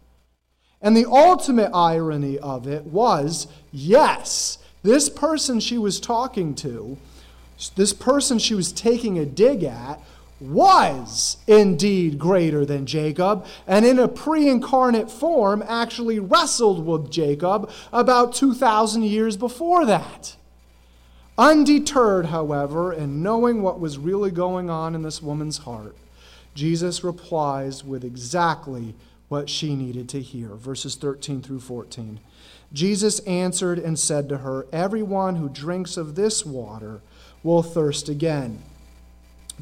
And 0.81 0.97
the 0.97 1.11
ultimate 1.11 1.73
irony 1.75 2.39
of 2.39 2.67
it 2.67 2.85
was 2.85 3.49
yes, 3.73 4.59
this 4.83 5.11
person 5.11 5.61
she 5.61 5.77
was 5.77 6.01
talking 6.01 6.55
to 6.55 6.97
this 7.69 7.93
person 7.93 8.39
she 8.39 8.55
was 8.55 8.73
taking 8.73 9.19
a 9.19 9.27
dig 9.27 9.63
at 9.63 10.01
was 10.41 11.37
indeed 11.47 12.19
greater 12.19 12.65
than 12.65 12.87
Jacob, 12.87 13.47
and 13.67 13.85
in 13.85 13.99
a 13.99 14.09
pre 14.09 14.49
incarnate 14.49 15.11
form 15.11 15.63
actually 15.67 16.19
wrestled 16.19 16.87
with 16.87 17.11
Jacob 17.11 17.71
about 17.93 18.35
2,000 18.35 19.03
years 19.05 19.37
before 19.37 19.85
that. 19.85 20.37
Undeterred, 21.37 22.27
however, 22.27 22.93
and 22.93 23.23
knowing 23.23 23.63
what 23.63 23.81
was 23.81 23.99
really 23.99 24.31
going 24.31 24.69
on 24.69 24.95
in 24.95 25.03
this 25.03 25.23
woman's 25.23 25.59
heart, 25.59 25.97
Jesus 26.55 27.05
replies 27.05 27.85
with 27.85 28.05
exactly 28.05 28.95
what 29.29 29.49
she 29.49 29.77
needed 29.77 30.09
to 30.09 30.21
hear. 30.21 30.49
Verses 30.49 30.97
13 30.97 31.41
through 31.41 31.61
14. 31.61 32.21
Jesus 32.73 33.21
answered 33.21 33.79
and 33.79 33.99
said 33.99 34.29
to 34.29 34.39
her, 34.39 34.67
Everyone 34.73 35.37
who 35.37 35.49
drinks 35.49 35.97
of 35.97 36.15
this 36.15 36.45
water, 36.45 37.01
will 37.43 37.63
thirst 37.63 38.09
again. 38.09 38.61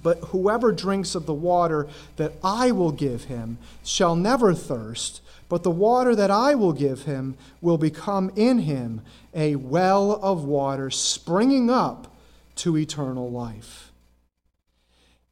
But 0.02 0.18
whoever 0.26 0.72
drinks 0.72 1.14
of 1.14 1.26
the 1.26 1.34
water 1.34 1.88
that 2.16 2.32
I 2.42 2.70
will 2.70 2.92
give 2.92 3.24
him 3.24 3.58
shall 3.84 4.14
never 4.14 4.54
thirst, 4.54 5.20
but 5.48 5.62
the 5.62 5.70
water 5.70 6.14
that 6.14 6.30
I 6.30 6.54
will 6.54 6.72
give 6.72 7.02
him 7.02 7.36
will 7.60 7.78
become 7.78 8.30
in 8.36 8.60
him 8.60 9.00
a 9.34 9.56
well 9.56 10.12
of 10.22 10.44
water 10.44 10.90
springing 10.90 11.70
up 11.70 12.14
to 12.56 12.76
eternal 12.76 13.30
life. 13.30 13.92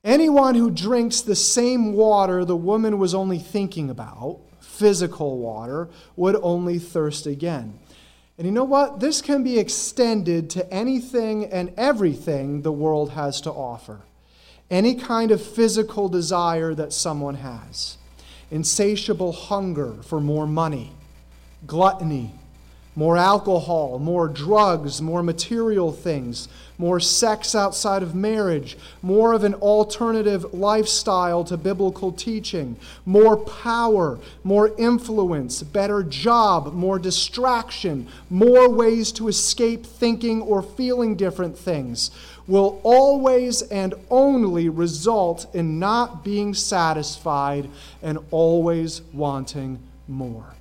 Anyone 0.02 0.54
who 0.54 0.70
drinks 0.70 1.20
the 1.20 1.34
same 1.34 1.92
water 1.92 2.44
the 2.44 2.56
woman 2.56 2.98
was 2.98 3.14
only 3.14 3.38
thinking 3.38 3.90
about, 3.90 4.38
physical 4.60 5.38
water, 5.38 5.88
would 6.14 6.36
only 6.42 6.78
thirst 6.78 7.26
again. 7.26 7.78
And 8.38 8.46
you 8.46 8.52
know 8.52 8.64
what? 8.64 9.00
This 9.00 9.22
can 9.22 9.42
be 9.42 9.58
extended 9.58 10.50
to 10.50 10.72
anything 10.72 11.46
and 11.46 11.72
everything 11.76 12.62
the 12.62 12.72
world 12.72 13.10
has 13.12 13.40
to 13.42 13.50
offer. 13.50 14.00
Any 14.70 14.94
kind 14.94 15.30
of 15.30 15.40
physical 15.40 16.08
desire 16.08 16.74
that 16.74 16.92
someone 16.92 17.36
has 17.36 17.96
insatiable 18.50 19.32
hunger 19.32 19.94
for 20.02 20.20
more 20.20 20.46
money, 20.46 20.92
gluttony, 21.66 22.32
more 22.94 23.16
alcohol, 23.16 23.98
more 23.98 24.28
drugs, 24.28 25.02
more 25.02 25.22
material 25.22 25.92
things, 25.92 26.48
more 26.78 27.00
sex 27.00 27.54
outside 27.54 28.02
of 28.02 28.14
marriage, 28.14 28.76
more 29.02 29.32
of 29.32 29.44
an 29.44 29.54
alternative 29.54 30.52
lifestyle 30.52 31.44
to 31.44 31.56
biblical 31.56 32.12
teaching, 32.12 32.76
more 33.04 33.36
power, 33.36 34.18
more 34.44 34.72
influence, 34.78 35.62
better 35.62 36.02
job, 36.02 36.72
more 36.74 36.98
distraction, 36.98 38.06
more 38.30 38.68
ways 38.68 39.12
to 39.12 39.28
escape 39.28 39.84
thinking 39.86 40.42
or 40.42 40.62
feeling 40.62 41.16
different 41.16 41.56
things 41.56 42.10
will 42.46 42.80
always 42.84 43.62
and 43.62 43.94
only 44.10 44.68
result 44.68 45.46
in 45.54 45.78
not 45.78 46.24
being 46.24 46.54
satisfied 46.54 47.68
and 48.02 48.18
always 48.30 49.02
wanting 49.12 49.78
more. 50.06 50.55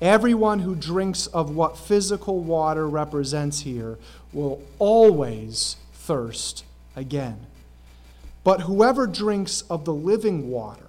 Everyone 0.00 0.60
who 0.60 0.76
drinks 0.76 1.26
of 1.28 1.54
what 1.54 1.76
physical 1.76 2.40
water 2.40 2.88
represents 2.88 3.60
here 3.60 3.98
will 4.32 4.62
always 4.78 5.76
thirst 5.92 6.64
again. 6.94 7.46
But 8.44 8.62
whoever 8.62 9.06
drinks 9.06 9.62
of 9.62 9.84
the 9.84 9.92
living 9.92 10.50
water 10.50 10.84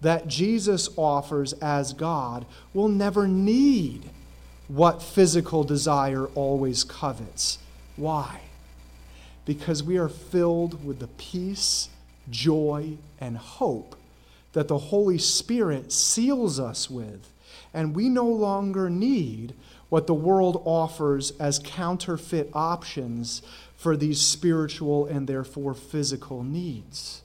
that 0.00 0.28
Jesus 0.28 0.88
offers 0.96 1.52
as 1.54 1.92
God 1.92 2.46
will 2.72 2.88
never 2.88 3.26
need 3.26 4.10
what 4.68 5.02
physical 5.02 5.64
desire 5.64 6.26
always 6.28 6.84
covets. 6.84 7.58
Why? 7.96 8.40
Because 9.44 9.82
we 9.82 9.98
are 9.98 10.08
filled 10.08 10.84
with 10.84 11.00
the 11.00 11.08
peace, 11.08 11.88
joy, 12.30 12.96
and 13.20 13.36
hope 13.36 13.96
that 14.52 14.68
the 14.68 14.78
Holy 14.78 15.18
Spirit 15.18 15.92
seals 15.92 16.60
us 16.60 16.88
with, 16.88 17.31
and 17.74 17.94
we 17.94 18.08
no 18.08 18.26
longer 18.26 18.90
need 18.90 19.54
what 19.88 20.06
the 20.06 20.14
world 20.14 20.62
offers 20.64 21.32
as 21.38 21.58
counterfeit 21.58 22.50
options 22.54 23.42
for 23.76 23.96
these 23.96 24.20
spiritual 24.20 25.06
and 25.06 25.28
therefore 25.28 25.74
physical 25.74 26.42
needs. 26.42 27.22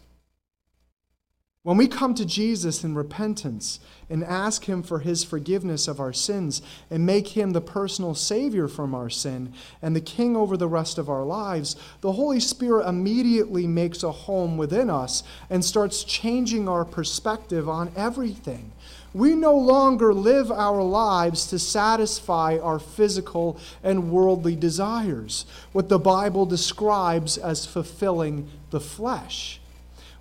When 1.67 1.75
we 1.75 1.89
come 1.89 2.13
to 2.13 2.25
Jesus 2.25 2.85
in 2.85 2.95
repentance 2.95 3.81
and 4.09 4.23
ask 4.23 4.69
Him 4.69 4.83
for 4.83 4.99
His 4.99 5.25
forgiveness 5.25 5.89
of 5.89 5.99
our 5.99 6.13
sins 6.13 6.61
and 6.89 7.05
make 7.05 7.27
Him 7.27 7.51
the 7.51 7.59
personal 7.59 8.15
Savior 8.15 8.69
from 8.69 8.95
our 8.95 9.09
sin 9.09 9.51
and 9.81 9.93
the 9.93 9.99
King 9.99 10.37
over 10.37 10.55
the 10.55 10.69
rest 10.69 10.97
of 10.97 11.09
our 11.09 11.25
lives, 11.25 11.75
the 11.99 12.13
Holy 12.13 12.39
Spirit 12.39 12.87
immediately 12.87 13.67
makes 13.67 14.01
a 14.01 14.13
home 14.13 14.55
within 14.55 14.89
us 14.89 15.23
and 15.49 15.65
starts 15.65 16.05
changing 16.05 16.69
our 16.69 16.85
perspective 16.85 17.67
on 17.67 17.91
everything. 17.97 18.71
We 19.13 19.35
no 19.35 19.55
longer 19.55 20.13
live 20.13 20.51
our 20.51 20.83
lives 20.83 21.47
to 21.47 21.59
satisfy 21.59 22.57
our 22.61 22.79
physical 22.79 23.57
and 23.83 24.11
worldly 24.11 24.55
desires, 24.55 25.45
what 25.71 25.89
the 25.89 25.99
Bible 25.99 26.45
describes 26.45 27.37
as 27.37 27.65
fulfilling 27.65 28.49
the 28.69 28.79
flesh. 28.79 29.59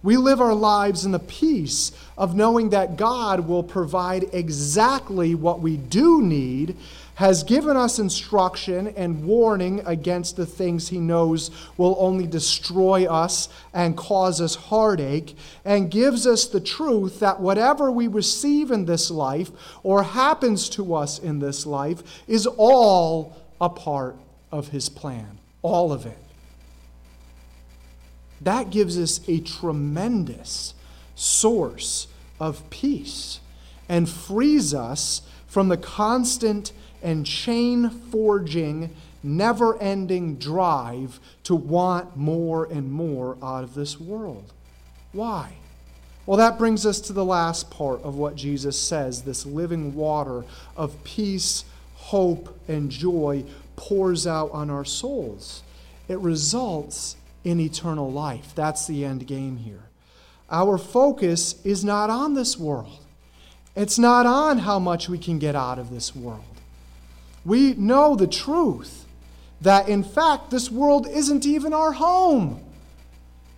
We 0.02 0.16
live 0.16 0.40
our 0.40 0.54
lives 0.54 1.04
in 1.04 1.10
the 1.10 1.18
peace 1.18 1.90
of 2.16 2.36
knowing 2.36 2.70
that 2.70 2.96
God 2.96 3.48
will 3.48 3.64
provide 3.64 4.32
exactly 4.32 5.34
what 5.34 5.60
we 5.60 5.76
do 5.76 6.22
need, 6.22 6.76
has 7.16 7.42
given 7.42 7.78
us 7.78 7.98
instruction 7.98 8.88
and 8.88 9.24
warning 9.24 9.80
against 9.86 10.36
the 10.36 10.44
things 10.44 10.88
He 10.88 10.98
knows 10.98 11.50
will 11.78 11.96
only 11.98 12.26
destroy 12.26 13.06
us 13.06 13.48
and 13.72 13.96
cause 13.96 14.38
us 14.38 14.54
heartache, 14.54 15.34
and 15.64 15.90
gives 15.90 16.26
us 16.26 16.44
the 16.46 16.60
truth 16.60 17.20
that 17.20 17.40
whatever 17.40 17.90
we 17.90 18.06
receive 18.06 18.70
in 18.70 18.84
this 18.84 19.10
life 19.10 19.50
or 19.82 20.02
happens 20.02 20.68
to 20.68 20.94
us 20.94 21.18
in 21.18 21.38
this 21.38 21.64
life 21.64 22.02
is 22.28 22.46
all 22.46 23.34
a 23.62 23.70
part 23.70 24.16
of 24.52 24.68
His 24.68 24.90
plan. 24.90 25.38
All 25.62 25.92
of 25.92 26.04
it. 26.04 26.18
That 28.42 28.68
gives 28.68 28.98
us 28.98 29.26
a 29.26 29.40
tremendous 29.40 30.74
source 31.14 32.08
of 32.38 32.68
peace 32.68 33.40
and 33.88 34.06
frees 34.06 34.74
us 34.74 35.22
from 35.46 35.68
the 35.68 35.78
constant 35.78 36.72
and 37.06 37.24
chain 37.24 37.88
forging, 37.88 38.90
never 39.22 39.80
ending 39.80 40.34
drive 40.34 41.20
to 41.44 41.54
want 41.54 42.16
more 42.16 42.64
and 42.64 42.90
more 42.90 43.38
out 43.40 43.62
of 43.62 43.74
this 43.74 44.00
world. 44.00 44.52
Why? 45.12 45.52
Well, 46.26 46.36
that 46.38 46.58
brings 46.58 46.84
us 46.84 47.00
to 47.02 47.12
the 47.12 47.24
last 47.24 47.70
part 47.70 48.02
of 48.02 48.16
what 48.16 48.34
Jesus 48.34 48.76
says 48.76 49.22
this 49.22 49.46
living 49.46 49.94
water 49.94 50.44
of 50.76 51.04
peace, 51.04 51.64
hope, 51.94 52.58
and 52.66 52.90
joy 52.90 53.44
pours 53.76 54.26
out 54.26 54.50
on 54.50 54.68
our 54.68 54.84
souls. 54.84 55.62
It 56.08 56.18
results 56.18 57.14
in 57.44 57.60
eternal 57.60 58.10
life. 58.10 58.52
That's 58.56 58.88
the 58.88 59.04
end 59.04 59.28
game 59.28 59.58
here. 59.58 59.84
Our 60.50 60.76
focus 60.76 61.64
is 61.64 61.84
not 61.84 62.10
on 62.10 62.34
this 62.34 62.58
world, 62.58 62.98
it's 63.76 63.96
not 63.96 64.26
on 64.26 64.58
how 64.58 64.80
much 64.80 65.08
we 65.08 65.18
can 65.18 65.38
get 65.38 65.54
out 65.54 65.78
of 65.78 65.90
this 65.90 66.16
world. 66.16 66.42
We 67.46 67.74
know 67.74 68.16
the 68.16 68.26
truth 68.26 69.06
that, 69.60 69.88
in 69.88 70.02
fact, 70.02 70.50
this 70.50 70.68
world 70.68 71.06
isn't 71.08 71.46
even 71.46 71.72
our 71.72 71.92
home 71.92 72.60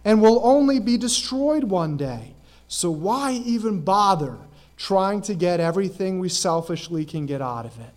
and 0.05 0.21
will 0.21 0.41
only 0.45 0.79
be 0.79 0.99
destroyed 0.99 1.65
one 1.65 1.97
day. 1.97 2.35
So, 2.69 2.91
why 2.91 3.33
even 3.33 3.81
bother 3.81 4.37
trying 4.77 5.23
to 5.23 5.35
get 5.35 5.59
everything 5.59 6.19
we 6.19 6.29
selfishly 6.29 7.07
can 7.07 7.25
get 7.25 7.41
out 7.41 7.65
of 7.65 7.81
it? 7.81 7.95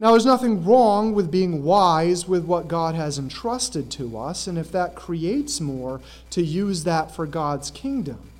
Now, 0.00 0.12
there's 0.12 0.26
nothing 0.26 0.64
wrong 0.64 1.12
with 1.12 1.30
being 1.30 1.62
wise 1.62 2.26
with 2.26 2.44
what 2.46 2.68
God 2.68 2.94
has 2.94 3.18
entrusted 3.18 3.90
to 3.92 4.16
us, 4.16 4.46
and 4.46 4.56
if 4.56 4.72
that 4.72 4.96
creates 4.96 5.60
more, 5.60 6.00
to 6.30 6.42
use 6.42 6.84
that 6.84 7.14
for 7.14 7.26
God's 7.26 7.70
kingdom. 7.70 8.30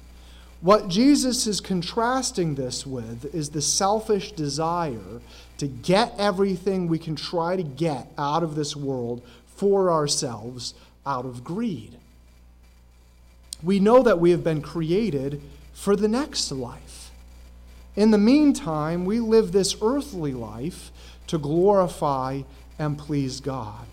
What 0.62 0.88
Jesus 0.88 1.46
is 1.46 1.60
contrasting 1.60 2.54
this 2.54 2.86
with 2.86 3.34
is 3.34 3.50
the 3.50 3.60
selfish 3.60 4.32
desire 4.32 5.20
to 5.62 5.68
get 5.68 6.12
everything 6.18 6.88
we 6.88 6.98
can 6.98 7.14
try 7.14 7.54
to 7.54 7.62
get 7.62 8.08
out 8.18 8.42
of 8.42 8.56
this 8.56 8.74
world 8.74 9.22
for 9.46 9.92
ourselves 9.92 10.74
out 11.06 11.24
of 11.24 11.44
greed. 11.44 11.96
We 13.62 13.78
know 13.78 14.02
that 14.02 14.18
we 14.18 14.32
have 14.32 14.42
been 14.42 14.60
created 14.60 15.40
for 15.72 15.94
the 15.94 16.08
next 16.08 16.50
life. 16.50 17.12
In 17.94 18.10
the 18.10 18.18
meantime, 18.18 19.04
we 19.04 19.20
live 19.20 19.52
this 19.52 19.76
earthly 19.80 20.32
life 20.32 20.90
to 21.28 21.38
glorify 21.38 22.42
and 22.76 22.98
please 22.98 23.38
God. 23.38 23.86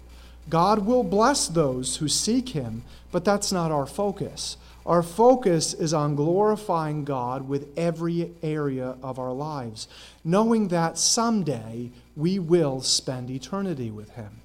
God 0.49 0.87
will 0.87 1.03
bless 1.03 1.47
those 1.47 1.97
who 1.97 2.07
seek 2.07 2.49
Him, 2.49 2.81
but 3.11 3.23
that's 3.23 3.51
not 3.51 3.69
our 3.69 3.85
focus. 3.85 4.57
Our 4.89 5.03
focus 5.03 5.75
is 5.75 5.93
on 5.93 6.15
glorifying 6.15 7.05
God 7.05 7.47
with 7.47 7.67
every 7.77 8.31
area 8.41 8.95
of 9.03 9.19
our 9.19 9.31
lives, 9.31 9.87
knowing 10.23 10.69
that 10.69 10.97
someday 10.97 11.91
we 12.15 12.39
will 12.39 12.81
spend 12.81 13.29
eternity 13.29 13.91
with 13.91 14.09
Him. 14.09 14.41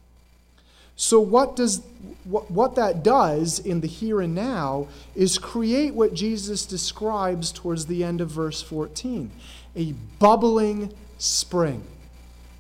So, 0.97 1.19
what, 1.19 1.57
does, 1.57 1.83
what, 2.25 2.51
what 2.51 2.75
that 2.75 3.03
does 3.03 3.59
in 3.59 3.81
the 3.81 3.89
here 3.89 4.21
and 4.21 4.35
now 4.35 4.89
is 5.15 5.39
create 5.39 5.95
what 5.95 6.13
Jesus 6.13 6.67
describes 6.67 7.51
towards 7.51 7.87
the 7.87 8.05
end 8.05 8.21
of 8.21 8.31
verse 8.31 8.61
14 8.61 9.31
a 9.77 9.93
bubbling 10.19 10.93
spring. 11.17 11.83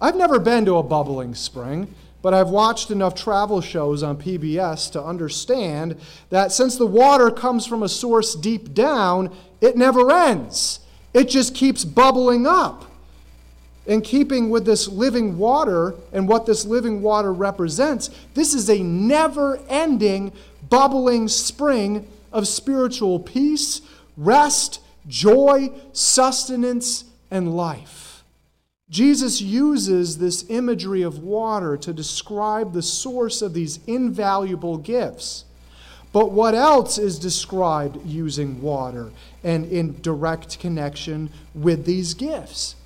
I've 0.00 0.16
never 0.16 0.38
been 0.38 0.64
to 0.64 0.78
a 0.78 0.82
bubbling 0.82 1.34
spring, 1.34 1.94
but 2.24 2.32
I've 2.32 2.48
watched 2.48 2.90
enough 2.90 3.14
travel 3.14 3.60
shows 3.60 4.02
on 4.02 4.16
PBS 4.16 4.90
to 4.92 5.04
understand 5.04 6.00
that 6.30 6.52
since 6.52 6.78
the 6.78 6.86
water 6.86 7.30
comes 7.30 7.66
from 7.66 7.82
a 7.82 7.88
source 7.88 8.34
deep 8.34 8.72
down, 8.72 9.30
it 9.60 9.76
never 9.76 10.10
ends. 10.10 10.80
It 11.12 11.28
just 11.28 11.54
keeps 11.54 11.84
bubbling 11.84 12.46
up. 12.46 12.90
In 13.84 14.00
keeping 14.00 14.48
with 14.48 14.64
this 14.64 14.88
living 14.88 15.36
water 15.36 15.96
and 16.14 16.26
what 16.26 16.46
this 16.46 16.64
living 16.64 17.02
water 17.02 17.30
represents, 17.30 18.08
this 18.32 18.54
is 18.54 18.70
a 18.70 18.82
never 18.82 19.60
ending, 19.68 20.32
bubbling 20.70 21.28
spring 21.28 22.08
of 22.32 22.48
spiritual 22.48 23.20
peace, 23.20 23.82
rest, 24.16 24.80
joy, 25.06 25.70
sustenance, 25.92 27.04
and 27.30 27.54
life. 27.54 28.03
Jesus 28.90 29.40
uses 29.40 30.18
this 30.18 30.44
imagery 30.48 31.02
of 31.02 31.18
water 31.18 31.76
to 31.78 31.92
describe 31.92 32.72
the 32.72 32.82
source 32.82 33.40
of 33.42 33.54
these 33.54 33.80
invaluable 33.86 34.76
gifts. 34.76 35.44
But 36.12 36.30
what 36.30 36.54
else 36.54 36.96
is 36.96 37.18
described 37.18 38.06
using 38.06 38.62
water 38.62 39.10
and 39.42 39.64
in 39.64 40.00
direct 40.00 40.60
connection 40.60 41.30
with 41.54 41.86
these 41.86 42.14
gifts? 42.14 42.76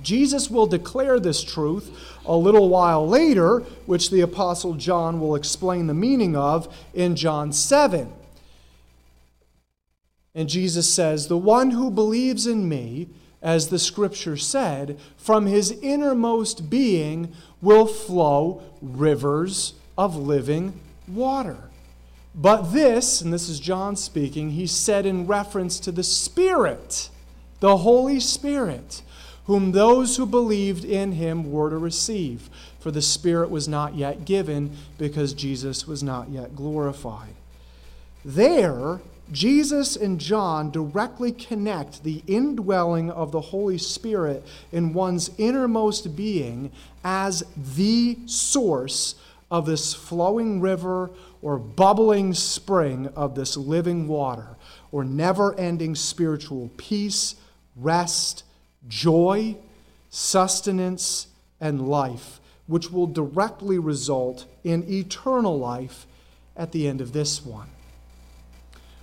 Jesus 0.00 0.50
will 0.50 0.66
declare 0.66 1.20
this 1.20 1.44
truth 1.44 2.16
a 2.24 2.34
little 2.34 2.70
while 2.70 3.06
later, 3.06 3.60
which 3.84 4.10
the 4.10 4.22
Apostle 4.22 4.74
John 4.74 5.20
will 5.20 5.34
explain 5.34 5.86
the 5.86 5.94
meaning 5.94 6.34
of 6.34 6.74
in 6.94 7.16
John 7.16 7.52
7. 7.52 8.10
And 10.34 10.48
Jesus 10.48 10.92
says, 10.92 11.28
The 11.28 11.36
one 11.36 11.72
who 11.72 11.90
believes 11.90 12.46
in 12.46 12.66
me, 12.66 13.08
as 13.42 13.68
the 13.68 13.78
scripture 13.78 14.36
said, 14.36 14.98
from 15.16 15.46
his 15.46 15.72
innermost 15.82 16.70
being 16.70 17.32
will 17.60 17.86
flow 17.86 18.62
rivers 18.80 19.74
of 19.98 20.16
living 20.16 20.78
water. 21.08 21.58
But 22.34 22.72
this, 22.72 23.20
and 23.20 23.32
this 23.32 23.48
is 23.48 23.60
John 23.60 23.96
speaking, 23.96 24.50
he 24.50 24.66
said 24.66 25.04
in 25.04 25.26
reference 25.26 25.78
to 25.80 25.92
the 25.92 26.02
Spirit, 26.02 27.10
the 27.60 27.78
Holy 27.78 28.20
Spirit, 28.20 29.02
whom 29.46 29.72
those 29.72 30.16
who 30.16 30.24
believed 30.24 30.84
in 30.84 31.12
him 31.12 31.50
were 31.50 31.68
to 31.68 31.76
receive. 31.76 32.48
For 32.80 32.90
the 32.90 33.02
Spirit 33.02 33.50
was 33.50 33.68
not 33.68 33.96
yet 33.96 34.24
given 34.24 34.76
because 34.98 35.34
Jesus 35.34 35.86
was 35.86 36.02
not 36.02 36.30
yet 36.30 36.56
glorified. 36.56 37.34
There, 38.24 39.00
Jesus 39.30 39.96
and 39.96 40.18
John 40.18 40.70
directly 40.70 41.32
connect 41.32 42.02
the 42.02 42.22
indwelling 42.26 43.10
of 43.10 43.32
the 43.32 43.40
Holy 43.40 43.78
Spirit 43.78 44.44
in 44.72 44.92
one's 44.92 45.30
innermost 45.38 46.16
being 46.16 46.70
as 47.04 47.44
the 47.56 48.18
source 48.26 49.14
of 49.50 49.66
this 49.66 49.94
flowing 49.94 50.60
river 50.60 51.10
or 51.42 51.58
bubbling 51.58 52.34
spring 52.34 53.08
of 53.14 53.34
this 53.34 53.56
living 53.56 54.08
water 54.08 54.56
or 54.90 55.04
never 55.04 55.58
ending 55.58 55.94
spiritual 55.94 56.70
peace, 56.76 57.34
rest, 57.76 58.44
joy, 58.88 59.56
sustenance, 60.10 61.26
and 61.60 61.88
life, 61.88 62.40
which 62.66 62.90
will 62.90 63.06
directly 63.06 63.78
result 63.78 64.46
in 64.62 64.84
eternal 64.90 65.58
life 65.58 66.06
at 66.56 66.72
the 66.72 66.86
end 66.86 67.00
of 67.00 67.12
this 67.12 67.44
one. 67.44 67.71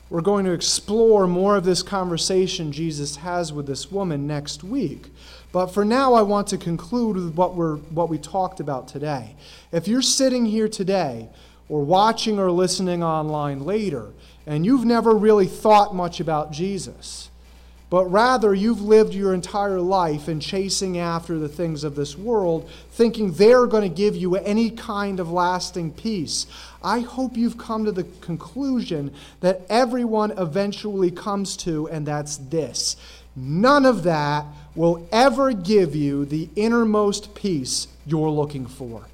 We're 0.10 0.22
going 0.22 0.45
to 0.45 0.53
explore 0.53 1.28
more 1.28 1.55
of 1.55 1.66
this 1.66 1.84
conversation 1.84 2.72
Jesus 2.72 3.18
has 3.18 3.53
with 3.53 3.68
this 3.68 3.91
woman 3.91 4.26
next 4.26 4.64
week. 4.64 5.12
But 5.51 5.68
for 5.68 5.86
now, 5.86 6.14
I 6.14 6.24
want 6.24 6.47
to 6.47 6.57
conclude 6.57 7.16
with 7.16 7.36
what, 7.36 7.55
we're, 7.55 7.78
what 7.78 8.10
we 8.10 8.18
talked 8.18 8.60
about 8.60 8.88
today. 8.88 9.36
If 9.72 9.88
you're 9.88 10.01
sitting 10.01 10.45
here 10.45 10.68
today, 10.68 11.30
or 11.70 11.84
watching 11.84 12.39
or 12.39 12.51
listening 12.51 13.03
online 13.03 13.64
later, 13.64 14.12
and 14.47 14.66
you've 14.66 14.86
never 14.86 15.14
really 15.14 15.45
thought 15.45 15.95
much 15.95 16.20
about 16.20 16.51
Jesus, 16.51 17.28
but 17.89 18.05
rather 18.05 18.53
you've 18.53 18.81
lived 18.81 19.13
your 19.13 19.33
entire 19.33 19.79
life 19.79 20.29
in 20.29 20.39
chasing 20.39 20.99
after 20.99 21.39
the 21.39 21.49
things 21.49 21.83
of 21.83 21.95
this 21.95 22.17
world, 22.17 22.69
thinking 22.91 23.31
they're 23.33 23.65
going 23.65 23.87
to 23.87 23.95
give 23.95 24.15
you 24.15 24.35
any 24.35 24.69
kind 24.69 25.19
of 25.19 25.31
lasting 25.31 25.91
peace, 25.91 26.45
I 26.83 26.99
hope 26.99 27.35
you've 27.35 27.57
come 27.57 27.85
to 27.85 27.91
the 27.91 28.05
conclusion 28.21 29.13
that 29.41 29.61
everyone 29.69 30.31
eventually 30.37 31.11
comes 31.11 31.57
to, 31.57 31.89
and 31.89 32.05
that's 32.05 32.37
this. 32.37 32.95
None 33.35 33.85
of 33.85 34.03
that 34.03 34.45
will 34.75 35.07
ever 35.11 35.51
give 35.51 35.95
you 35.95 36.25
the 36.25 36.49
innermost 36.55 37.33
peace 37.33 37.87
you're 38.05 38.29
looking 38.29 38.65
for. 38.65 39.05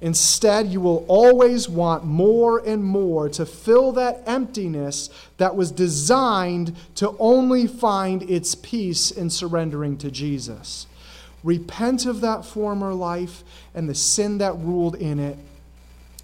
Instead, 0.00 0.68
you 0.68 0.80
will 0.80 1.04
always 1.08 1.68
want 1.68 2.04
more 2.04 2.58
and 2.58 2.84
more 2.84 3.28
to 3.28 3.46
fill 3.46 3.92
that 3.92 4.22
emptiness 4.26 5.08
that 5.38 5.56
was 5.56 5.70
designed 5.70 6.76
to 6.94 7.14
only 7.18 7.66
find 7.66 8.22
its 8.24 8.54
peace 8.54 9.10
in 9.10 9.30
surrendering 9.30 9.96
to 9.96 10.10
Jesus. 10.10 10.86
Repent 11.42 12.06
of 12.06 12.20
that 12.20 12.44
former 12.44 12.92
life 12.92 13.44
and 13.74 13.88
the 13.88 13.94
sin 13.94 14.38
that 14.38 14.56
ruled 14.58 14.96
in 14.96 15.18
it. 15.18 15.38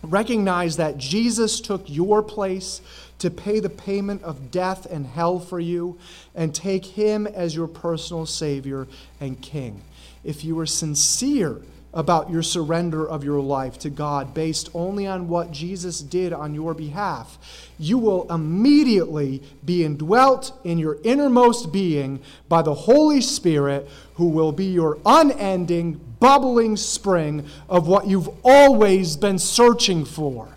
Recognize 0.03 0.77
that 0.77 0.97
Jesus 0.97 1.61
took 1.61 1.83
your 1.87 2.23
place 2.23 2.81
to 3.19 3.31
pay 3.31 3.61
the 3.61 3.69
payment 3.69 4.23
of 4.23 4.51
death 4.51 4.87
and 4.87 5.07
hell 5.07 5.39
for 5.39 5.61
you, 5.61 5.99
and 6.35 6.55
take 6.55 6.87
him 6.87 7.27
as 7.27 7.55
your 7.55 7.69
personal 7.69 8.25
Savior 8.25 8.89
and 9.21 9.41
King. 9.43 9.83
If 10.25 10.43
you 10.43 10.59
are 10.59 10.67
sincere, 10.67 11.61
about 11.93 12.31
your 12.31 12.43
surrender 12.43 13.09
of 13.09 13.25
your 13.25 13.41
life 13.41 13.79
to 13.79 13.91
God 13.91 14.33
based 14.33 14.69
only 14.75 15.07
on 15.07 15.29
what 15.29 15.51
Jesus 15.51 16.01
did 16.01 16.33
on 16.33 16.55
your 16.55 16.73
behalf, 16.73 17.39
you 17.79 17.99
will 17.99 18.31
immediately 18.33 19.43
be 19.65 19.85
indwelt 19.85 20.53
in 20.63 20.79
your 20.79 20.99
innermost 21.03 21.73
being 21.73 22.21
by 22.49 22.63
the 22.63 22.75
Holy 22.75 23.21
Spirit, 23.21 23.89
who 24.15 24.29
will 24.29 24.53
be 24.53 24.67
your 24.67 24.99
unending, 25.05 26.01
bubbling 26.21 26.77
spring 26.77 27.47
of 27.69 27.89
what 27.89 28.07
you've 28.07 28.31
always 28.45 29.17
been 29.17 29.39
searching 29.39 30.05
for 30.05 30.49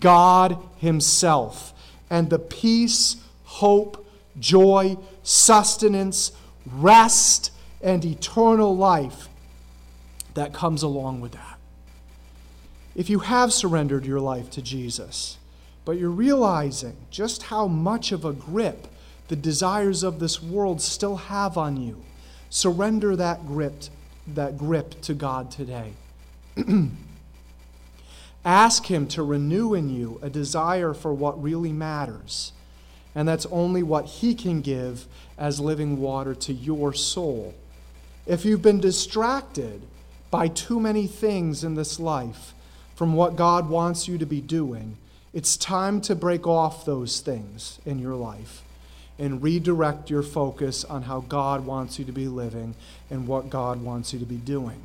God 0.00 0.58
Himself, 0.78 1.74
and 2.08 2.30
the 2.30 2.38
peace, 2.38 3.16
hope, 3.44 4.06
joy, 4.40 4.96
sustenance, 5.22 6.32
rest, 6.64 7.50
and 7.82 8.02
eternal 8.02 8.74
life 8.74 9.28
that 10.34 10.52
comes 10.52 10.82
along 10.82 11.20
with 11.20 11.32
that. 11.32 11.58
If 12.94 13.10
you 13.10 13.20
have 13.20 13.52
surrendered 13.52 14.06
your 14.06 14.20
life 14.20 14.50
to 14.50 14.62
Jesus, 14.62 15.38
but 15.84 15.98
you're 15.98 16.10
realizing 16.10 16.96
just 17.10 17.44
how 17.44 17.66
much 17.66 18.12
of 18.12 18.24
a 18.24 18.32
grip 18.32 18.86
the 19.28 19.36
desires 19.36 20.02
of 20.02 20.18
this 20.18 20.42
world 20.42 20.80
still 20.80 21.16
have 21.16 21.56
on 21.56 21.76
you, 21.76 22.02
surrender 22.50 23.16
that 23.16 23.46
grip, 23.46 23.84
that 24.26 24.58
grip 24.58 25.00
to 25.02 25.14
God 25.14 25.50
today. 25.50 25.92
Ask 28.44 28.86
Him 28.86 29.08
to 29.08 29.22
renew 29.22 29.74
in 29.74 29.88
you 29.88 30.18
a 30.22 30.28
desire 30.28 30.92
for 30.92 31.12
what 31.12 31.42
really 31.42 31.72
matters. 31.72 32.52
And 33.14 33.26
that's 33.26 33.46
only 33.46 33.82
what 33.82 34.04
He 34.06 34.34
can 34.34 34.60
give 34.60 35.06
as 35.38 35.58
living 35.58 35.98
water 35.98 36.34
to 36.34 36.52
your 36.52 36.92
soul. 36.92 37.54
If 38.26 38.44
you've 38.44 38.62
been 38.62 38.80
distracted 38.80 39.82
by 40.34 40.48
too 40.48 40.80
many 40.80 41.06
things 41.06 41.62
in 41.62 41.76
this 41.76 42.00
life 42.00 42.54
from 42.96 43.14
what 43.14 43.36
God 43.36 43.68
wants 43.68 44.08
you 44.08 44.18
to 44.18 44.26
be 44.26 44.40
doing, 44.40 44.96
it's 45.32 45.56
time 45.56 46.00
to 46.00 46.16
break 46.16 46.44
off 46.44 46.84
those 46.84 47.20
things 47.20 47.78
in 47.86 48.00
your 48.00 48.16
life 48.16 48.64
and 49.16 49.44
redirect 49.44 50.10
your 50.10 50.24
focus 50.24 50.84
on 50.84 51.02
how 51.02 51.20
God 51.20 51.64
wants 51.64 52.00
you 52.00 52.04
to 52.06 52.10
be 52.10 52.26
living 52.26 52.74
and 53.10 53.28
what 53.28 53.48
God 53.48 53.80
wants 53.80 54.12
you 54.12 54.18
to 54.18 54.24
be 54.26 54.34
doing. 54.34 54.82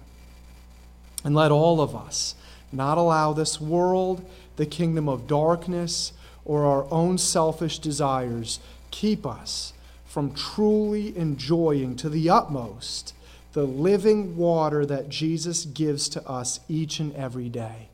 And 1.24 1.34
let 1.34 1.50
all 1.50 1.82
of 1.82 1.96
us 1.96 2.36
not 2.72 3.00
allow 3.00 3.34
this 3.34 3.60
world, 3.60 4.24
the 4.56 4.68
kingdom 4.68 5.10
of 5.10 5.26
darkness, 5.26 6.14
or 6.46 6.68
our 6.68 6.86
own 6.92 7.18
selfish 7.18 7.80
desires 7.80 8.60
keep 8.92 9.26
us 9.26 9.74
from 10.06 10.32
truly 10.36 11.18
enjoying 11.18 11.96
to 11.96 12.08
the 12.08 12.30
utmost 12.30 13.16
the 13.54 13.66
living 13.66 14.38
water 14.38 14.86
that 14.86 15.10
Jesus 15.10 15.66
gives 15.66 16.08
to 16.10 16.28
us 16.28 16.60
each 16.68 17.00
and 17.00 17.16
every 17.16 17.50
day. 17.50 17.90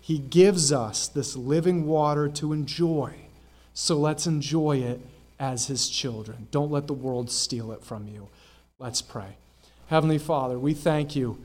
He 0.00 0.18
gives 0.18 0.72
us 0.72 1.08
this 1.08 1.36
living 1.36 1.86
water 1.86 2.28
to 2.28 2.52
enjoy. 2.52 3.14
So 3.74 3.96
let's 3.96 4.26
enjoy 4.26 4.78
it 4.78 5.00
as 5.38 5.66
His 5.66 5.88
children. 5.88 6.48
Don't 6.50 6.70
let 6.70 6.86
the 6.86 6.94
world 6.94 7.30
steal 7.30 7.72
it 7.72 7.82
from 7.82 8.08
you. 8.08 8.28
Let's 8.78 9.02
pray. 9.02 9.36
Heavenly 9.88 10.18
Father, 10.18 10.58
we 10.58 10.74
thank 10.74 11.14
you 11.14 11.38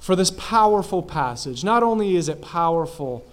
for 0.00 0.16
this 0.16 0.32
powerful 0.32 1.02
passage. 1.02 1.62
Not 1.62 1.82
only 1.82 2.16
is 2.16 2.28
it 2.28 2.42
powerful 2.42 3.24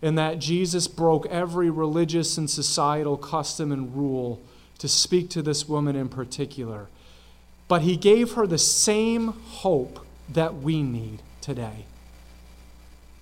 in 0.00 0.14
that 0.14 0.38
Jesus 0.38 0.88
broke 0.88 1.26
every 1.26 1.68
religious 1.68 2.38
and 2.38 2.48
societal 2.48 3.16
custom 3.16 3.72
and 3.72 3.94
rule 3.94 4.40
to 4.78 4.88
speak 4.88 5.28
to 5.30 5.42
this 5.42 5.68
woman 5.68 5.96
in 5.96 6.08
particular 6.08 6.88
but 7.68 7.82
he 7.82 7.96
gave 7.96 8.32
her 8.32 8.46
the 8.46 8.58
same 8.58 9.28
hope 9.28 10.04
that 10.28 10.56
we 10.56 10.82
need 10.82 11.20
today. 11.40 11.84